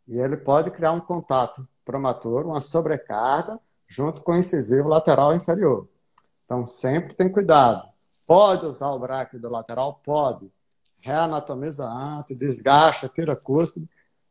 [0.07, 5.87] E ele pode criar um contato promotor, uma sobrecarga, junto com o incisivo lateral inferior.
[6.45, 7.87] Então, sempre tem cuidado.
[8.25, 10.01] Pode usar o braque do lateral?
[10.03, 10.51] Pode.
[10.99, 13.81] Reanatomiza antes, desgasta, tira custo,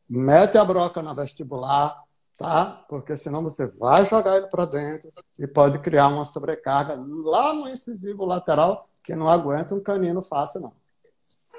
[0.08, 1.96] mete a broca na vestibular,
[2.36, 2.84] tá?
[2.88, 6.94] Porque senão você vai jogar ele para dentro e pode criar uma sobrecarga
[7.24, 10.72] lá no incisivo lateral que não aguenta um canino fácil, não.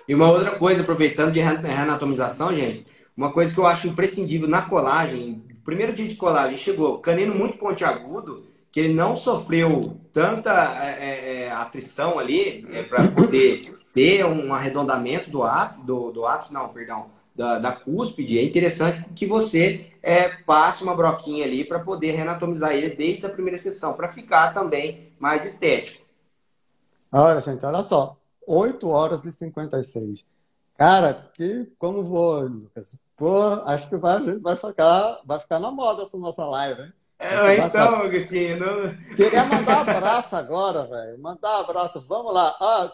[0.07, 4.63] E uma outra coisa, aproveitando de reanatomização, gente, uma coisa que eu acho imprescindível na
[4.63, 10.51] colagem, primeiro dia de colagem chegou canino muito pontiagudo, que ele não sofreu tanta
[10.83, 16.25] é, é, é atrição ali é, para poder ter um arredondamento do, ápice, do, do
[16.25, 21.63] ápice, não, perdão, da, da cúspide, é interessante que você é, passe uma broquinha ali
[21.63, 26.03] para poder reanatomizar ele desde a primeira sessão, para ficar também mais estético.
[27.09, 28.17] Olha, gente, olha só.
[28.45, 30.25] 8 horas e 56.
[30.77, 32.99] Cara, que como vou, Lucas?
[33.15, 36.93] Pô, acho que vai, vai, ficar, vai ficar na moda essa nossa live, hein?
[37.19, 38.59] É, então, Agostinho.
[38.59, 39.15] Não...
[39.15, 41.19] Queria mandar um abraço agora, velho.
[41.19, 42.01] Mandar um abraço.
[42.01, 42.55] Vamos lá.
[42.59, 42.91] Ah,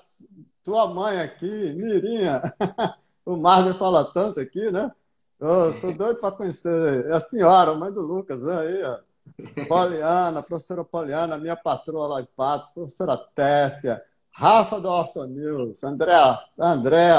[0.63, 2.41] tua mãe aqui, Mirinha.
[3.26, 4.91] o Marlon fala tanto aqui, né?
[5.39, 8.57] Oh, sou doido para conhecer a senhora, a mãe do Lucas, né?
[8.57, 8.99] aí, ó.
[9.67, 14.01] Poliana, professora Poliana, minha patroa lá de Patos, professora Tessia,
[14.32, 14.89] Rafa do
[15.28, 16.13] News, André,
[16.59, 17.11] André,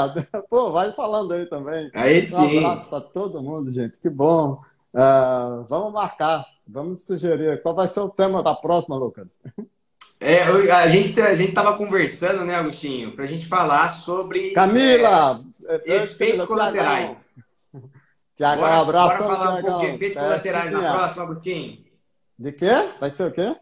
[0.49, 1.89] pô, vai falando aí também.
[1.93, 2.35] Aí sim.
[2.35, 4.61] Um abraço para todo mundo, gente, que bom.
[4.93, 7.61] Uh, vamos marcar, vamos sugerir.
[7.61, 9.41] Qual vai ser o tema da próxima, Lucas?
[10.19, 15.39] É, a gente a gente estava conversando, né, Agostinho, para a gente falar sobre Camila,
[15.39, 17.35] é, efeitos colaterais.
[18.35, 19.23] Tiago, um abraço.
[19.23, 21.85] Bora falar um pouco de efeitos colaterais na próxima, Agostinho.
[22.37, 22.71] De quê?
[22.99, 23.55] Vai ser o quê?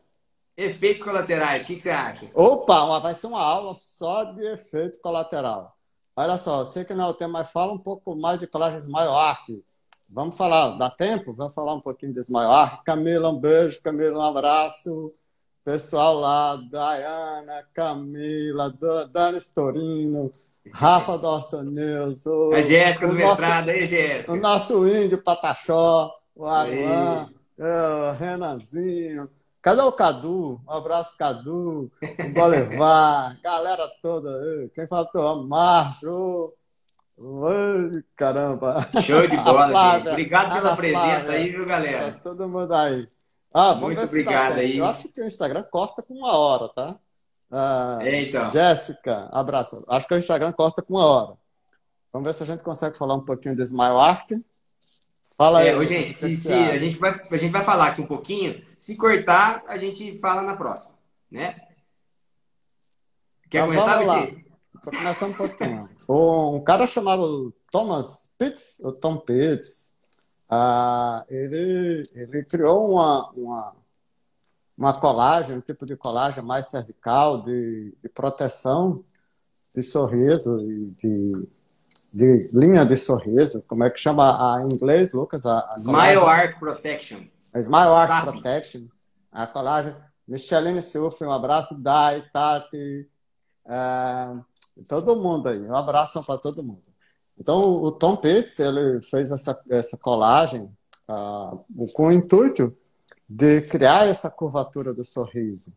[0.57, 2.29] Efeitos colaterais, o que, que, você acha?
[2.33, 5.75] Opa, vai ser uma aula só de efeito colateral.
[6.15, 8.87] Olha só, sei que não é o tema, mas fala um pouco mais de colágenes
[8.87, 9.37] maior.
[10.13, 11.33] Vamos falar, dá tempo?
[11.33, 12.81] Vamos falar um pouquinho desse maior.
[12.83, 15.13] Camila, um beijo, Camila, um abraço.
[15.65, 18.71] Pessoal lá, Dayana, Camila,
[19.11, 20.29] Dani Storino,
[20.71, 22.23] Rafa do Ortoneus.
[22.53, 24.31] A Jéssica do mestrado, aí, Jéssica.
[24.31, 29.27] O nosso índio Pataxó, o Aguan, o Renanzinho.
[29.59, 30.61] Cadê o Cadu?
[30.67, 34.69] Um abraço, Cadu, o Bolivar, galera toda.
[34.75, 35.47] Quem faltou?
[35.47, 36.53] Márcio.
[38.15, 38.87] Caramba.
[39.01, 42.11] Show de bola, Flávia, Obrigado pela presença aí, viu, galera?
[42.11, 43.07] Tá todo mundo aí.
[43.57, 44.77] Ah, vamos Muito ver obrigado tá aí.
[44.79, 46.99] Eu acho que o Instagram corta com uma hora, tá?
[47.49, 48.51] Ah, é, então.
[48.51, 49.81] Jéssica, abraço.
[49.87, 51.37] Acho que o Instagram corta com uma hora.
[52.11, 54.29] Vamos ver se a gente consegue falar um pouquinho do Smile Arc.
[55.37, 55.69] Fala aí.
[55.69, 58.61] É, gente, se, se a, gente vai, a gente vai falar aqui um pouquinho.
[58.75, 60.93] Se cortar, a gente fala na próxima,
[61.31, 61.55] né?
[63.49, 64.45] Quer então, começar, Vici?
[64.83, 65.89] Vou começar um pouquinho.
[66.09, 69.93] um cara chamado Thomas Pitts, ou Tom Pitts,
[70.49, 73.75] uh, ele, ele criou uma, uma,
[74.77, 79.03] uma colagem, um tipo de colagem mais cervical, de, de proteção
[79.73, 80.57] de sorriso
[80.97, 81.47] de
[82.15, 85.45] de linha de sorriso, como é que chama a, em inglês, Lucas?
[85.45, 87.25] A, a Smile Arc Protection.
[87.53, 88.83] A Smile Arc Protection.
[89.29, 89.93] A colagem.
[90.25, 91.77] Micheline Silf, um abraço.
[91.77, 93.05] Dai, Tati,
[93.67, 94.27] é,
[94.87, 95.59] todo mundo aí.
[95.59, 96.83] Um abraço para todo mundo.
[97.39, 100.69] Então, o Tom Pitts, ele fez essa, essa colagem
[101.09, 101.63] uh,
[101.93, 102.75] com o intuito
[103.27, 105.71] de criar essa curvatura do sorriso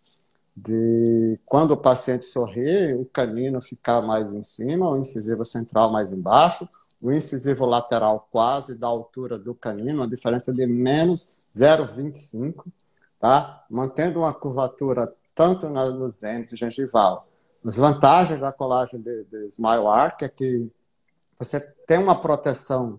[0.63, 6.13] de quando o paciente sorri, o canino ficar mais em cima, o incisivo central mais
[6.13, 6.69] embaixo,
[7.01, 12.65] o incisivo lateral quase da altura do canino, a diferença de menos 0,25,
[13.21, 13.65] tá?
[13.71, 17.29] mantendo uma curvatura tanto no zenith gengival.
[17.65, 20.69] As vantagens da colagem de, de Smile Arc é que
[21.39, 22.99] você tem uma proteção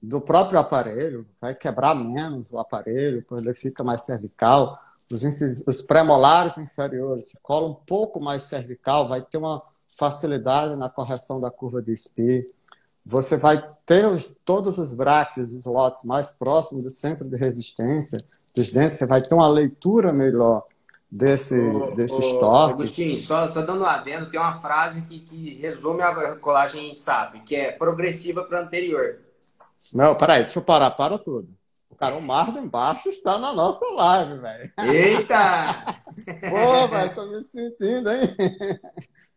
[0.00, 4.78] do próprio aparelho, vai quebrar menos o aparelho, porque ele fica mais cervical,
[5.10, 5.22] os,
[5.66, 9.62] os pré-molares inferiores se colam um pouco mais cervical, vai ter uma
[9.98, 12.50] facilidade na correção da curva de Spee.
[13.04, 18.18] Você vai ter os, todos os brácteos, os slots mais próximos do centro de resistência
[18.54, 20.64] dos dentes, você vai ter uma leitura melhor
[21.14, 22.74] desse, ô, desses ô, toques.
[22.74, 27.44] Agostinho, só, só dando um adendo, tem uma frase que, que resume a colagem SAP,
[27.44, 29.20] que é progressiva para anterior.
[29.92, 31.48] Não, peraí, deixa eu parar, para tudo.
[31.96, 34.72] Cara, o Marlon embaixo está na nossa live, velho.
[34.92, 36.02] Eita!
[36.50, 38.34] Pô, vai, tô me sentindo, hein?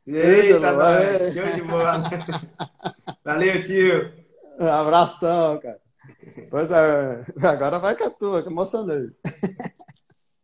[0.07, 2.01] Eita, nós, show de bola.
[3.23, 4.11] Valeu, tio.
[4.59, 5.79] Um abração, cara.
[6.49, 9.11] Pois é, agora vai com a tua, que emocionei.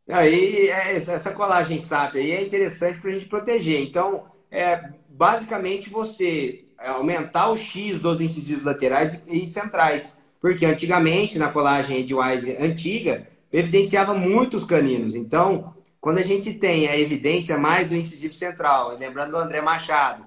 [0.07, 3.81] Aí, é, essa colagem SAP aí é interessante para a gente proteger.
[3.81, 10.19] Então, é, basicamente, você aumentar o X dos incisivos laterais e centrais.
[10.41, 15.15] Porque antigamente, na colagem Edgewise antiga, evidenciava muitos caninos.
[15.15, 20.25] Então, quando a gente tem a evidência mais do incisivo central, lembrando do André Machado,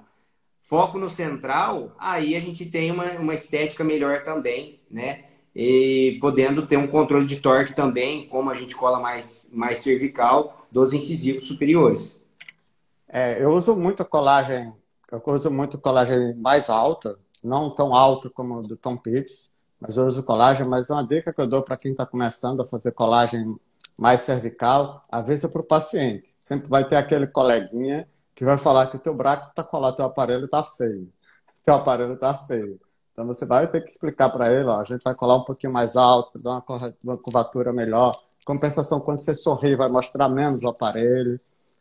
[0.62, 5.25] foco no central, aí a gente tem uma, uma estética melhor também, né?
[5.58, 10.66] E podendo ter um controle de torque também, como a gente cola mais, mais cervical,
[10.70, 12.20] dos incisivos superiores.
[13.08, 14.74] É, eu uso muito colagem,
[15.10, 19.50] eu uso muito colagem mais alta, não tão alta como do Tom Pitts,
[19.80, 22.66] mas eu uso colagem, mas uma dica que eu dou para quem está começando a
[22.66, 23.56] fazer colagem
[23.96, 26.34] mais cervical, avisa para o paciente.
[26.38, 30.04] Sempre vai ter aquele coleguinha que vai falar que o teu braço está colado, teu
[30.04, 31.10] aparelho está feio.
[31.64, 32.78] Teu aparelho está feio.
[33.16, 35.72] Então você vai ter que explicar para ele, ó, a gente vai colar um pouquinho
[35.72, 38.14] mais alto, dar uma, uma curvatura melhor.
[38.44, 41.40] Compensação, quando você sorrir, vai mostrar menos o aparelho.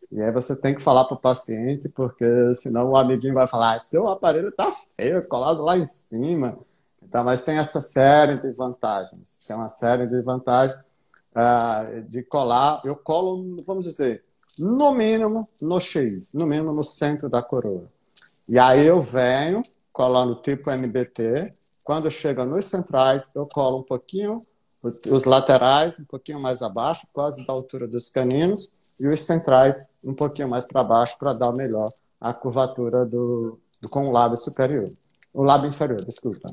[0.10, 2.26] E aí você tem que falar para o paciente, porque
[2.56, 6.58] senão o amiguinho vai falar, ah, teu aparelho está feio, colado lá em cima.
[7.04, 9.44] Então, mas tem essa série de vantagens.
[9.46, 10.80] Tem uma série de vantagens
[11.36, 12.80] uh, de colar.
[12.86, 14.24] Eu colo, vamos dizer,
[14.58, 17.92] no mínimo no X, no mínimo no centro da coroa.
[18.48, 19.62] E aí eu venho
[19.96, 21.54] colando tipo MBT.
[21.82, 24.42] Quando chega nos centrais, eu colo um pouquinho
[24.84, 28.70] os laterais, um pouquinho mais abaixo, quase da altura dos caninos,
[29.00, 31.90] e os centrais um pouquinho mais para baixo para dar melhor
[32.22, 34.92] a curvatura do, do, com o lábio superior.
[35.34, 36.50] O lábio inferior, desculpa.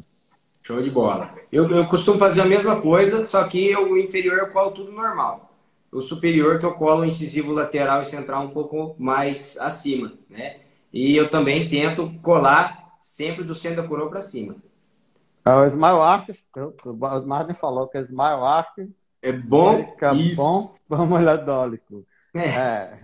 [0.63, 1.35] Show de bola.
[1.51, 4.93] Eu, eu costumo fazer a mesma coisa, só que eu, o inferior eu colo tudo
[4.93, 5.53] normal.
[5.91, 10.61] O superior que eu colo o incisivo lateral e central um pouco mais acima, né?
[10.93, 14.57] E eu também tento colar sempre do centro da coroa para cima.
[15.45, 16.29] É, o Smile Arc,
[16.85, 18.79] o Martin falou que o Smile Arc
[19.21, 20.37] é bom, fica isso.
[20.37, 22.07] bom para molhadólico.
[22.35, 22.49] É.
[22.49, 23.01] é.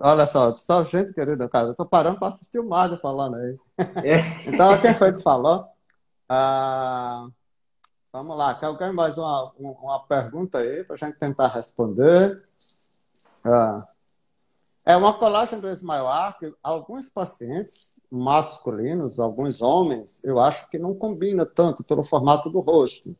[0.00, 3.58] Olha só, só gente querida, cara, eu tô parando para assistir o Mário falando aí.
[4.02, 4.18] É.
[4.48, 5.66] então, quem foi que falou?
[6.26, 7.28] Ah,
[8.10, 12.42] vamos lá, quer mais uma, uma pergunta aí para a gente tentar responder?
[13.44, 13.86] Ah,
[14.86, 20.94] é uma colagem do Smile Arc, alguns pacientes masculinos, alguns homens, eu acho que não
[20.94, 23.16] combina tanto pelo formato do rosto.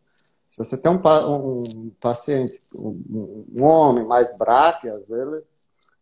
[0.47, 5.45] Se você tem um, um paciente, um, um homem mais bráquias, eles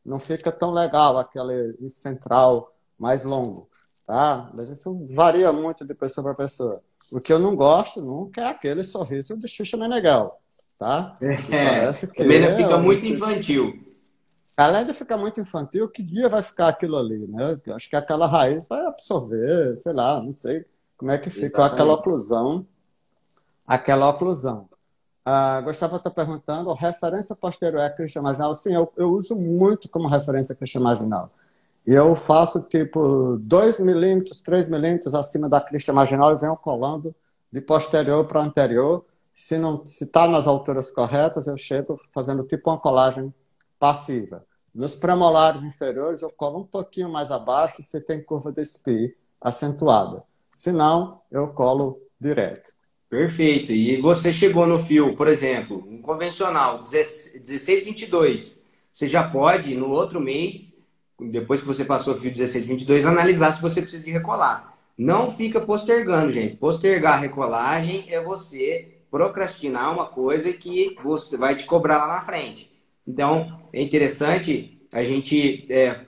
[0.04, 3.68] não fica tão legal aquele central mais longo,
[4.06, 4.50] tá?
[4.52, 6.82] Mas isso varia muito de pessoa para pessoa.
[7.10, 10.36] O que eu não gosto nunca é aquele sorriso de Xuxa Meneghel,
[10.78, 11.16] tá?
[11.22, 13.91] É, Parece que também é, fica muito infantil.
[14.56, 17.58] Além de ficar muito infantil, que dia vai ficar aquilo ali, né?
[17.64, 21.64] Eu acho que aquela raiz vai absorver, sei lá, não sei como é que ficou
[21.64, 22.66] aquela oclusão,
[23.66, 24.68] aquela oclusão.
[25.24, 28.54] Ah, Gustavo está perguntando, referência posterior é Christian Marginal?
[28.54, 31.30] Sim, eu, eu uso muito como referência Christian Marginal.
[31.86, 37.14] E eu faço tipo 2 milímetros, 3 milímetros acima da crista marginal e venho colando
[37.50, 39.04] de posterior para anterior.
[39.34, 43.34] Se não se está nas alturas corretas, eu chego fazendo tipo uma colagem
[43.82, 44.46] passiva.
[44.72, 50.22] Nos premolares inferiores, eu colo um pouquinho mais abaixo se tem curva de SPI acentuada.
[50.54, 52.74] Se não, eu colo direto.
[53.10, 53.72] Perfeito.
[53.72, 58.62] E você chegou no fio, por exemplo, um convencional 1622.
[58.94, 60.78] Você já pode, no outro mês,
[61.20, 64.78] depois que você passou o fio 1622, analisar se você precisa de recolar.
[64.96, 66.54] Não fica postergando, gente.
[66.54, 72.22] Postergar a recolagem é você procrastinar uma coisa que você vai te cobrar lá na
[72.22, 72.71] frente.
[73.06, 76.00] Então, é interessante a gente é,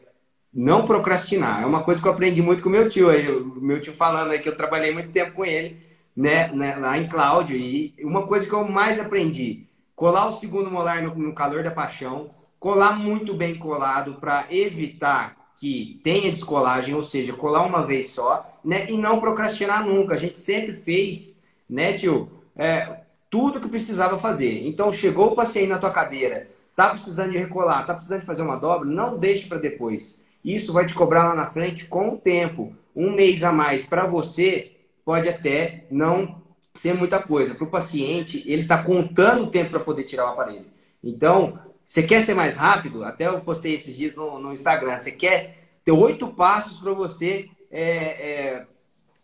[0.53, 1.63] não procrastinar.
[1.63, 3.09] É uma coisa que eu aprendi muito com meu tio.
[3.09, 5.85] Aí, meu tio falando aí que eu trabalhei muito tempo com ele
[6.17, 7.57] né, né, lá em Cláudio.
[7.57, 9.67] E uma coisa que eu mais aprendi,
[9.97, 12.27] colar o segundo molar no, no calor da paixão,
[12.59, 18.59] colar muito bem colado para evitar que tenha descolagem, ou seja, colar uma vez só,
[18.65, 20.15] né, e não procrastinar nunca.
[20.15, 24.67] A gente sempre fez, né, tio, é, tudo que precisava fazer.
[24.67, 28.43] Então, chegou o paciente na tua cadeira, tá precisando de recolar, tá precisando de fazer
[28.43, 30.20] uma dobra, não deixe para depois.
[30.45, 32.75] Isso vai te cobrar lá na frente com o tempo.
[32.95, 34.72] Um mês a mais para você
[35.05, 36.43] pode até não
[36.75, 37.55] ser muita coisa.
[37.55, 40.66] Para o paciente, ele está contando o tempo para poder tirar o aparelho.
[41.03, 43.05] Então, você quer ser mais rápido?
[43.05, 44.99] Até eu postei esses dias no, no Instagram.
[44.99, 48.66] Você quer ter oito passos para você é,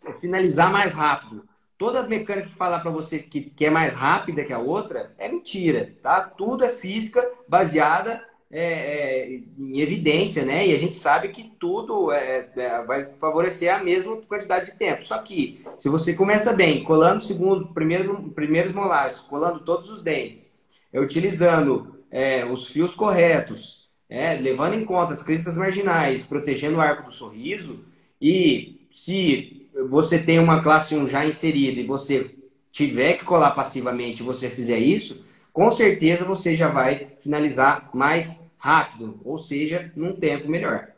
[0.07, 1.43] é, finalizar mais rápido.
[1.81, 5.27] Toda mecânica que falar para você que, que é mais rápida que a outra é
[5.27, 6.21] mentira, tá?
[6.21, 10.67] Tudo é física baseada é, é, em evidência, né?
[10.67, 15.03] E a gente sabe que tudo é, é, vai favorecer a mesma quantidade de tempo.
[15.03, 20.53] Só que se você começa bem, colando segundo, primeiro, primeiros molares, colando todos os dentes,
[20.93, 27.09] utilizando é, os fios corretos, é, levando em conta as cristas marginais, protegendo o arco
[27.09, 27.83] do sorriso,
[28.21, 32.35] e se você tem uma classe 1 já inserida e você
[32.69, 39.19] tiver que colar passivamente você fizer isso, com certeza você já vai finalizar mais rápido,
[39.25, 40.89] ou seja, num tempo melhor.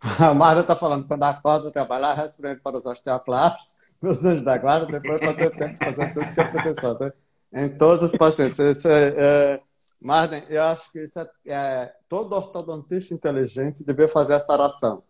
[0.18, 4.86] A Mara está falando, quando acorda trabalhar, responde para os osteoclastos, nos anjos da guarda,
[4.86, 7.14] depois para ter tempo de fazer tudo que eu preciso fazer
[7.52, 8.58] em todos os pacientes.
[8.58, 9.60] Isso é, é,
[10.00, 15.02] Marden, eu acho que isso é, é, todo ortodontista inteligente deveria fazer essa oração.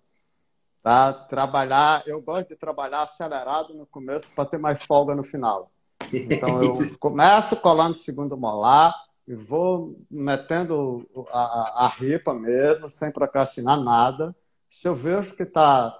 [0.83, 1.12] Tá?
[1.12, 5.70] Trabalhar, eu gosto de trabalhar acelerado no começo para ter mais folga no final.
[6.12, 8.95] Então eu começo colando segundo molar
[9.26, 14.35] e vou metendo a, a ripa mesmo, sem procrastinar nada.
[14.70, 15.95] Se eu vejo que está.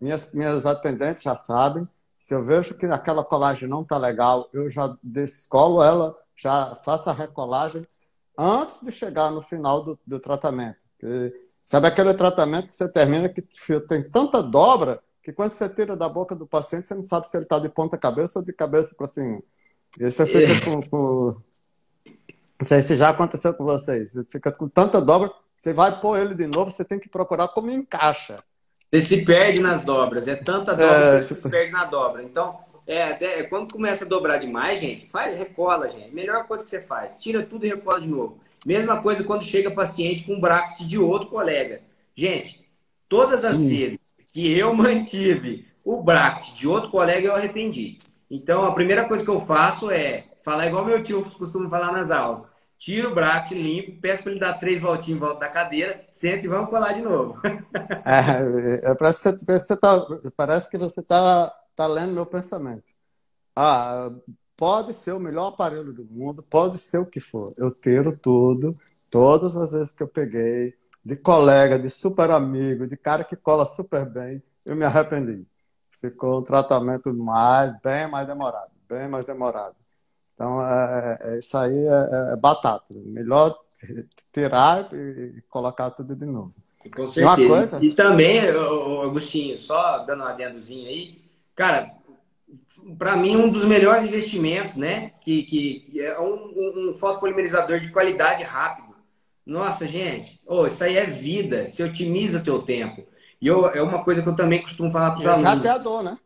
[0.00, 1.88] Minhas, minhas atendentes já sabem.
[2.18, 7.08] Se eu vejo que aquela colagem não está legal, eu já descolo ela, já faço
[7.08, 7.86] a recolagem
[8.36, 10.76] antes de chegar no final do, do tratamento.
[10.98, 13.42] Porque, sabe aquele tratamento que você termina que
[13.88, 17.34] tem tanta dobra que quando você tira da boca do paciente, você não sabe se
[17.34, 19.42] ele está de ponta cabeça ou de cabeça para assim.
[19.98, 20.60] E você fica é.
[20.60, 21.36] com, com...
[22.60, 24.12] Não sei se já aconteceu com vocês.
[24.12, 27.48] Você fica com tanta dobra, você vai pôr ele de novo, você tem que procurar
[27.48, 28.44] como encaixa.
[28.92, 30.28] Você se perde nas dobras.
[30.28, 32.22] É tanta dobra é, que você se perde na dobra.
[32.22, 36.14] Então, é, até, quando começa a dobrar demais, gente, faz, recola, gente.
[36.14, 37.16] Melhor coisa que você faz.
[37.16, 38.36] Tira tudo e recola de novo.
[38.64, 41.82] Mesma coisa quando chega paciente com um bracket de outro colega.
[42.16, 42.64] Gente,
[43.08, 43.98] todas as vezes
[44.32, 47.98] que eu mantive o bracket de outro colega, eu arrependi.
[48.30, 52.10] Então, a primeira coisa que eu faço é falar igual meu tio costuma falar nas
[52.10, 52.46] aulas.
[52.78, 56.44] Tira o bracket limpo, peço para ele dar três voltinhas em volta da cadeira, senta
[56.44, 57.40] e vamos colar de novo.
[58.04, 60.04] é, é, parece, que você tá,
[60.36, 62.92] parece que você está tá lendo meu pensamento.
[63.56, 64.10] Ah,
[64.56, 67.52] pode ser o melhor aparelho do mundo, pode ser o que for.
[67.56, 68.78] Eu tiro tudo,
[69.10, 70.74] todas as vezes que eu peguei,
[71.04, 75.46] de colega, de super amigo, de cara que cola super bem, eu me arrependi.
[76.00, 79.74] Ficou um tratamento mais, bem mais demorado, bem mais demorado.
[80.34, 82.84] Então, é, é, isso aí é, é, batata.
[82.90, 83.56] Melhor
[84.32, 86.54] tirar e colocar tudo de novo.
[86.94, 87.42] Com certeza.
[87.42, 87.84] E, coisa...
[87.84, 88.40] e também,
[89.02, 91.22] Agostinho, só dando um adendozinho aí,
[91.54, 91.90] cara,
[92.98, 95.12] para mim, um dos melhores investimentos, né?
[95.20, 98.94] Que, que é um, um, fotopolimerizador de qualidade rápido.
[99.46, 101.66] Nossa, gente, oh, isso aí é vida.
[101.66, 103.06] Você otimiza teu tempo.
[103.40, 105.50] E eu, é uma coisa que eu também costumo falar para os alunos.
[105.50, 106.18] Chateador, né?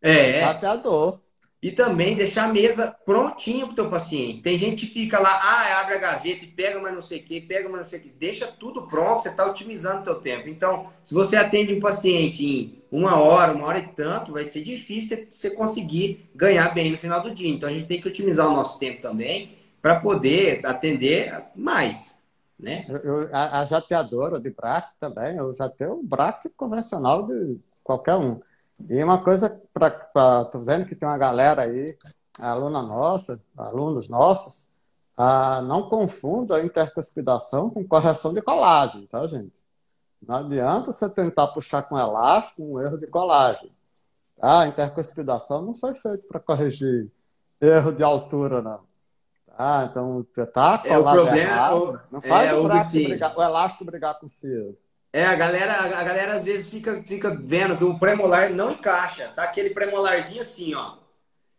[0.00, 0.40] É.
[0.40, 1.20] Chateador.
[1.66, 4.40] E também deixar a mesa prontinha para o teu paciente.
[4.40, 7.24] Tem gente que fica lá, ah, abre a gaveta e pega mais não sei o
[7.24, 8.08] que, pega mais não sei o que.
[8.08, 10.48] Deixa tudo pronto, você está otimizando o teu tempo.
[10.48, 14.62] Então, se você atende um paciente em uma hora, uma hora e tanto, vai ser
[14.62, 17.50] difícil você conseguir ganhar bem no final do dia.
[17.50, 22.16] Então, a gente tem que otimizar o nosso tempo também para poder atender mais.
[22.56, 22.86] Né?
[22.88, 28.14] Eu, a, a jateadora de braque também, eu já tenho um braque convencional de qualquer
[28.14, 28.40] um.
[28.88, 30.44] E uma coisa para.
[30.46, 31.86] Tô vendo que tem uma galera aí,
[32.38, 34.62] aluna nossa, alunos nossos,
[35.16, 39.64] ah, não confunda a intercuspidação com correção de colagem, tá, gente?
[40.26, 43.72] Não adianta você tentar puxar com elástico um erro de colagem.
[44.38, 44.60] Tá?
[44.60, 47.10] A intercuspidação não foi feita para corrigir
[47.60, 48.80] erro de altura, não.
[49.46, 49.88] Tá?
[49.90, 53.84] Então, você tá colado é, o problema, errado, não faz é, o, brigar, o elástico
[53.84, 54.76] brigar com o fio.
[55.16, 59.32] É, a galera, a galera às vezes fica, fica vendo que o premolar não encaixa.
[59.34, 60.96] Tá aquele premolarzinho assim, ó.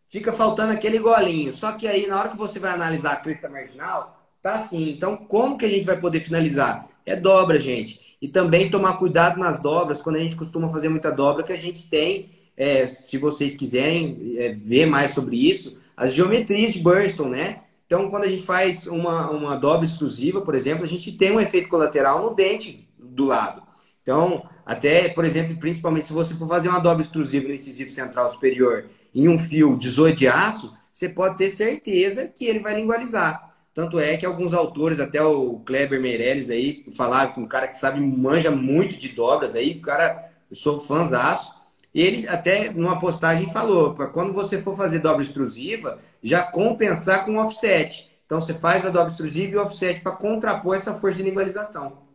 [0.05, 1.51] Fica faltando aquele golinho.
[1.51, 4.91] Só que aí, na hora que você vai analisar a crista marginal, tá assim.
[4.91, 6.87] Então, como que a gente vai poder finalizar?
[7.03, 8.15] É dobra, gente.
[8.21, 11.57] E também tomar cuidado nas dobras, quando a gente costuma fazer muita dobra, que a
[11.57, 17.29] gente tem, é, se vocês quiserem é, ver mais sobre isso, as geometrias de Burston,
[17.29, 17.61] né?
[17.87, 21.39] Então, quando a gente faz uma, uma dobra exclusiva, por exemplo, a gente tem um
[21.39, 22.86] efeito colateral no dente
[23.17, 23.61] do lado.
[24.01, 28.31] Então, até, por exemplo, principalmente se você for fazer uma dobra extrusiva no incisivo central
[28.31, 33.53] superior em um fio 18 de aço, você pode ter certeza que ele vai lingualizar.
[33.73, 37.75] Tanto é que alguns autores, até o Kleber Meirelles aí, falaram com um cara que
[37.75, 41.53] sabe, manja muito de dobras aí, o cara, eu sou fãzaço,
[41.93, 47.37] ele até numa postagem falou, para quando você for fazer dobra extrusiva, já compensar com
[47.37, 48.09] offset.
[48.25, 52.06] Então você faz a dobra extrusiva e o offset para contrapor essa força de lingualização.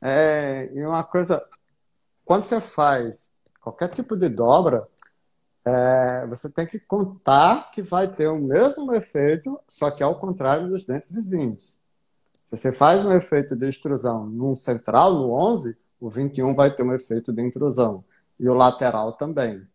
[0.00, 1.44] É, e uma coisa,
[2.24, 4.86] quando você faz qualquer tipo de dobra,
[5.64, 10.68] é, você tem que contar que vai ter o mesmo efeito, só que ao contrário
[10.68, 11.80] dos dentes vizinhos.
[12.44, 16.84] Se você faz um efeito de extrusão no central, no 11, o 21 vai ter
[16.84, 18.04] um efeito de intrusão.
[18.38, 19.66] E o lateral também.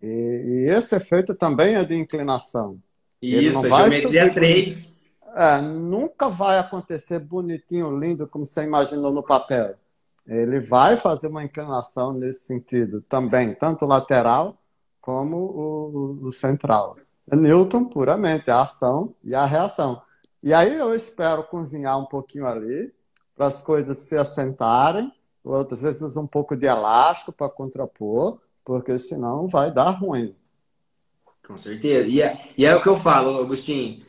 [0.00, 2.78] E, e esse efeito também é de inclinação.
[3.20, 4.95] Isso, geometria 3.
[5.36, 9.74] É, nunca vai acontecer bonitinho, lindo, como você imaginou no papel.
[10.26, 14.56] Ele vai fazer uma inclinação nesse sentido também, tanto lateral
[14.98, 16.96] como o, o central.
[17.30, 20.00] É Newton puramente, a ação e a reação.
[20.42, 22.90] E aí eu espero cozinhar um pouquinho ali,
[23.36, 25.12] para as coisas se assentarem,
[25.44, 30.34] outras vezes um pouco de elástico para contrapor, porque senão vai dar ruim.
[31.46, 32.08] Com certeza.
[32.08, 34.05] E é, e é o que eu falo, Agostinho.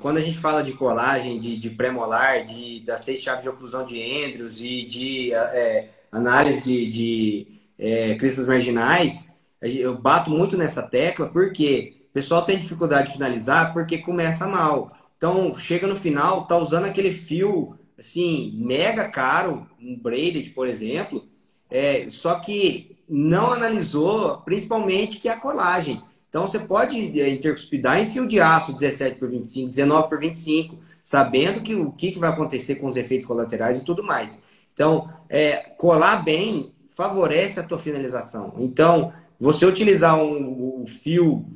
[0.00, 3.86] Quando a gente fala de colagem, de, de pré-molar, de, das seis chaves de oclusão
[3.86, 7.46] de Andrews e de é, análise de, de
[7.78, 9.28] é, cristas marginais,
[9.60, 14.96] eu bato muito nessa tecla porque o pessoal tem dificuldade de finalizar porque começa mal.
[15.16, 21.22] Então, chega no final, tá usando aquele fio, assim, mega caro, um braided, por exemplo,
[21.70, 26.02] é, só que não analisou, principalmente, que é a colagem.
[26.28, 30.78] Então, você pode é, intercuspidar em fio de aço 17 por 25, 19 por 25,
[31.02, 34.40] sabendo que, o que, que vai acontecer com os efeitos colaterais e tudo mais.
[34.72, 38.54] Então, é, colar bem favorece a tua finalização.
[38.58, 41.46] Então, você utilizar um, um fio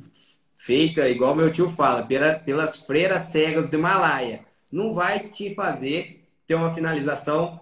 [0.55, 4.41] feita, igual meu tio fala, pela, pelas freiras cegas do Himalaia,
[4.71, 7.60] não vai te fazer ter uma finalização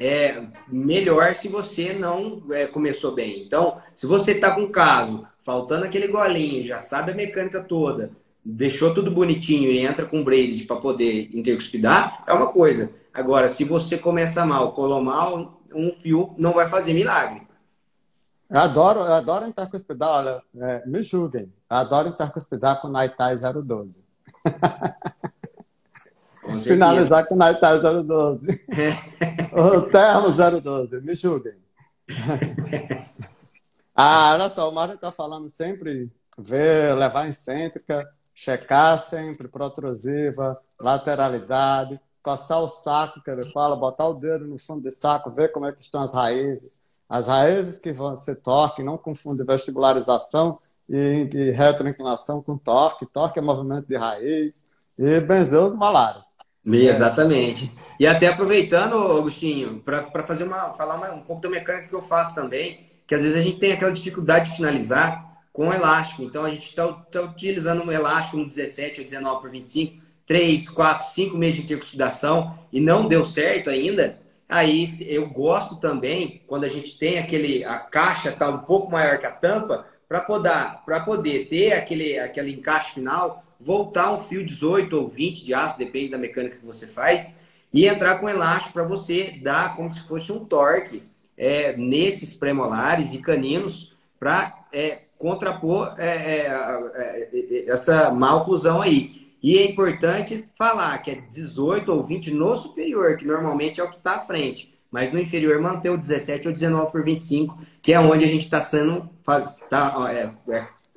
[0.00, 3.42] é, melhor se você não é, começou bem.
[3.44, 8.10] Então, se você está com um caso, faltando aquele golinho, já sabe a mecânica toda,
[8.42, 12.90] deixou tudo bonitinho e entra com braid para poder intercuspidar, é uma coisa.
[13.12, 17.46] Agora, se você começa mal, colou mal, um fio não vai fazer milagre.
[18.48, 21.52] Eu adoro, eu adoro intercuspidar, olha, é, me julguem.
[21.70, 24.02] Eu adoro intercuspidar com Naitai 012.
[26.58, 28.46] Finalizar com Naitai 012.
[29.52, 31.54] o termo 012, me julguem.
[33.94, 40.58] ah, olha só, o Mário está falando sempre ver, levar em cêntrica, checar sempre protrosiva,
[40.78, 45.52] lateralidade, coçar o saco, que ele fala, botar o dedo no fundo do saco, ver
[45.52, 51.28] como é que estão as raízes as raízes que ser torque, não confunde vestibularização e,
[51.32, 53.04] e retroinclinação com torque.
[53.04, 54.64] Torque é movimento de raiz
[54.96, 56.29] e benzer os malares.
[56.64, 57.72] Exatamente.
[57.98, 62.02] E até aproveitando, Agostinho, para fazer uma, falar uma, um pouco da mecânica que eu
[62.02, 66.22] faço também, que às vezes a gente tem aquela dificuldade de finalizar com elástico.
[66.22, 70.68] Então a gente está tá utilizando um elástico no 17 ou 19 por 25, 3,
[70.70, 74.18] 4, 5 meses de intercuspidação e não deu certo ainda.
[74.48, 79.18] Aí eu gosto também quando a gente tem aquele a caixa tá um pouco maior
[79.18, 84.44] que a tampa para poder para poder ter aquele aquele encaixe final, voltar um fio
[84.44, 87.36] 18 ou 20 de aço, depende da mecânica que você faz,
[87.72, 91.02] e entrar com elástico para você dar como se fosse um torque
[91.36, 96.46] é, nesses premolares e caninos para é, contrapor é, é,
[96.94, 99.20] é, é essa malclusão aí.
[99.42, 103.88] E é importante falar que é 18 ou 20 no superior, que normalmente é o
[103.88, 104.74] que está à frente.
[104.90, 108.44] Mas no inferior manter o 17 ou 19 por 25, que é onde a gente
[108.44, 109.08] está sendo.
[109.70, 110.30] Tá, é,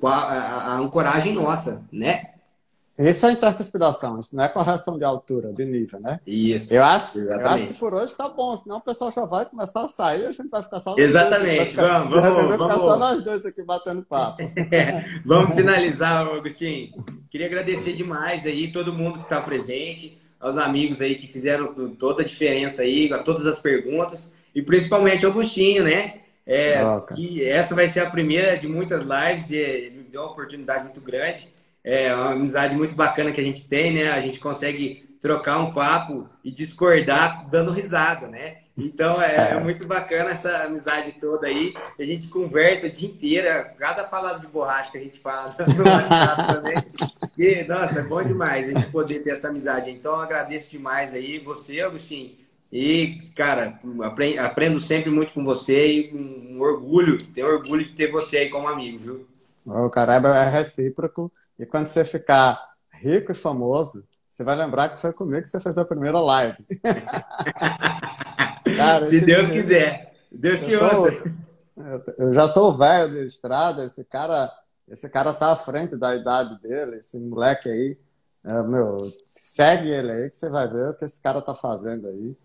[0.02, 2.33] a, a, ancoragem nossa, né?
[2.96, 6.20] Isso é intercuspidação, isso não é correção de altura, de nível, né?
[6.24, 6.72] Isso.
[6.72, 9.84] Eu acho, eu acho que por hoje está bom, senão o pessoal já vai começar
[9.84, 10.94] a sair e a gente vai ficar só.
[10.96, 12.42] Exatamente, ficar, vamos, vamos.
[12.44, 12.84] Vai ficar vamos.
[12.84, 14.40] só nós dois aqui batendo papo.
[14.70, 17.04] é, vamos finalizar, Agostinho.
[17.28, 22.22] Queria agradecer demais aí todo mundo que está presente, aos amigos aí que fizeram toda
[22.22, 26.20] a diferença aí, a todas as perguntas, e principalmente ao Agostinho, né?
[26.46, 26.80] É,
[27.14, 31.00] que essa vai ser a primeira de muitas lives e me deu uma oportunidade muito
[31.00, 31.48] grande.
[31.84, 34.10] É uma amizade muito bacana que a gente tem, né?
[34.10, 38.58] A gente consegue trocar um papo e discordar dando risada, né?
[38.76, 41.72] Então é, é, muito bacana essa amizade toda aí.
[41.98, 43.48] A gente conversa o dia inteiro,
[43.78, 46.74] cada falado de borracha que a gente fala no WhatsApp também.
[47.38, 49.90] E, nossa, é bom demais a gente poder ter essa amizade.
[49.90, 52.32] Então agradeço demais aí você, Agostinho.
[52.72, 53.78] E, cara,
[54.40, 58.66] aprendo sempre muito com você e um orgulho, tenho orgulho de ter você aí como
[58.66, 59.26] amigo, viu?
[59.64, 61.30] O caramba é recíproco.
[61.58, 65.60] E quando você ficar rico e famoso, você vai lembrar que foi comigo que você
[65.60, 66.58] fez a primeira live.
[68.76, 70.14] Cara, Se Deus quiser.
[70.32, 71.32] Deus te ouça.
[72.18, 74.50] Eu já sou velho de estrada, esse cara,
[74.88, 77.98] esse cara tá à frente da idade dele, esse moleque aí.
[78.44, 78.98] É, meu,
[79.30, 82.36] segue ele aí que você vai ver o que esse cara tá fazendo aí.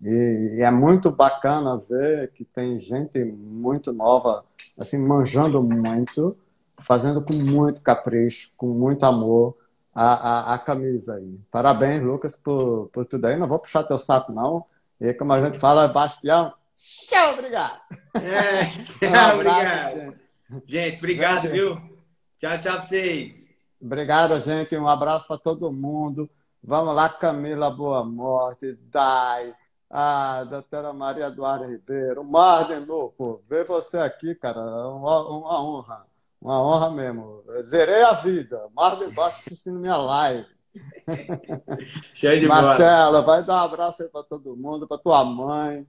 [0.00, 4.44] E, e, é muito bacana ver que tem gente muito nova,
[4.78, 6.36] assim, manjando muito
[6.80, 9.56] fazendo com muito capricho, com muito amor
[9.94, 11.40] a, a, a camisa aí.
[11.50, 13.36] Parabéns, Lucas, por, por tudo aí.
[13.36, 14.64] Não vou puxar teu saco, não.
[15.00, 17.80] E como a gente fala, Bastião, tchau, obrigado.
[18.14, 18.64] É,
[18.98, 19.96] tchau, um obrigado.
[19.98, 20.18] Gente.
[20.66, 21.52] gente, obrigado, gente.
[21.52, 21.74] viu?
[22.38, 23.48] Tchau, tchau pra vocês.
[23.80, 24.76] Obrigado, gente.
[24.76, 26.28] Um abraço para todo mundo.
[26.62, 29.54] Vamos lá, Camila Boa Morte, Dai,
[29.88, 36.07] a doutora Maria Eduardo Ribeiro, Marden Louco, ver você aqui, cara, uma, uma honra.
[36.40, 37.44] Uma honra mesmo.
[37.62, 38.60] Zerei a vida.
[38.74, 40.46] Marden Baixo assistindo minha live.
[42.14, 45.86] Cheio de Marcela, vai dar um abraço aí para todo mundo, para tua mãe,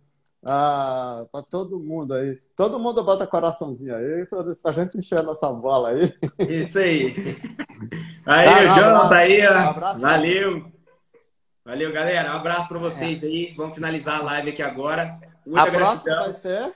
[0.48, 2.40] ah, para todo mundo aí.
[2.56, 6.14] Todo mundo bota coraçãozinho aí, para a gente encher a nossa bola aí.
[6.40, 7.14] Isso aí.
[8.26, 9.52] Aí, tá, o João tá aí, ó.
[9.52, 10.72] Um abraço, Valeu.
[11.66, 12.32] Valeu, galera.
[12.32, 13.26] Um abraço para vocês é.
[13.26, 13.54] aí.
[13.58, 15.20] Vamos finalizar a live aqui agora.
[15.48, 16.04] Muita a gratidão.
[16.04, 16.76] próxima vai ser?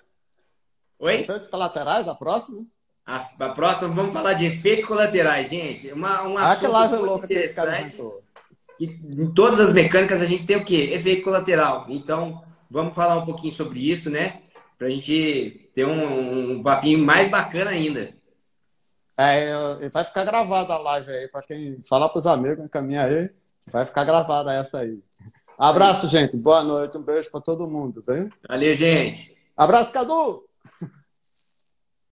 [0.98, 1.14] Oi?
[1.20, 2.66] Efeitos colaterais, a próxima?
[3.06, 5.92] A, a, próxima, vamos falar de efeitos colaterais, gente.
[5.92, 7.86] Uma, um ah, que live louca que esse cara
[8.80, 10.90] e em todas as mecânicas a gente tem o quê?
[10.92, 11.86] Efeito colateral.
[11.90, 14.42] Então, vamos falar um pouquinho sobre isso, né?
[14.78, 18.14] Para a gente ter um, um papinho mais bacana ainda.
[19.18, 23.30] É, vai ficar gravada a live aí, para quem falar para os amigos, encaminha aí,
[23.72, 25.00] vai ficar gravada essa aí.
[25.58, 26.36] Abraço, gente.
[26.36, 26.98] Boa noite.
[26.98, 28.30] Um beijo para todo mundo, vem?
[28.50, 29.38] Valeu, gente.
[29.56, 30.44] Abraço, Cadu!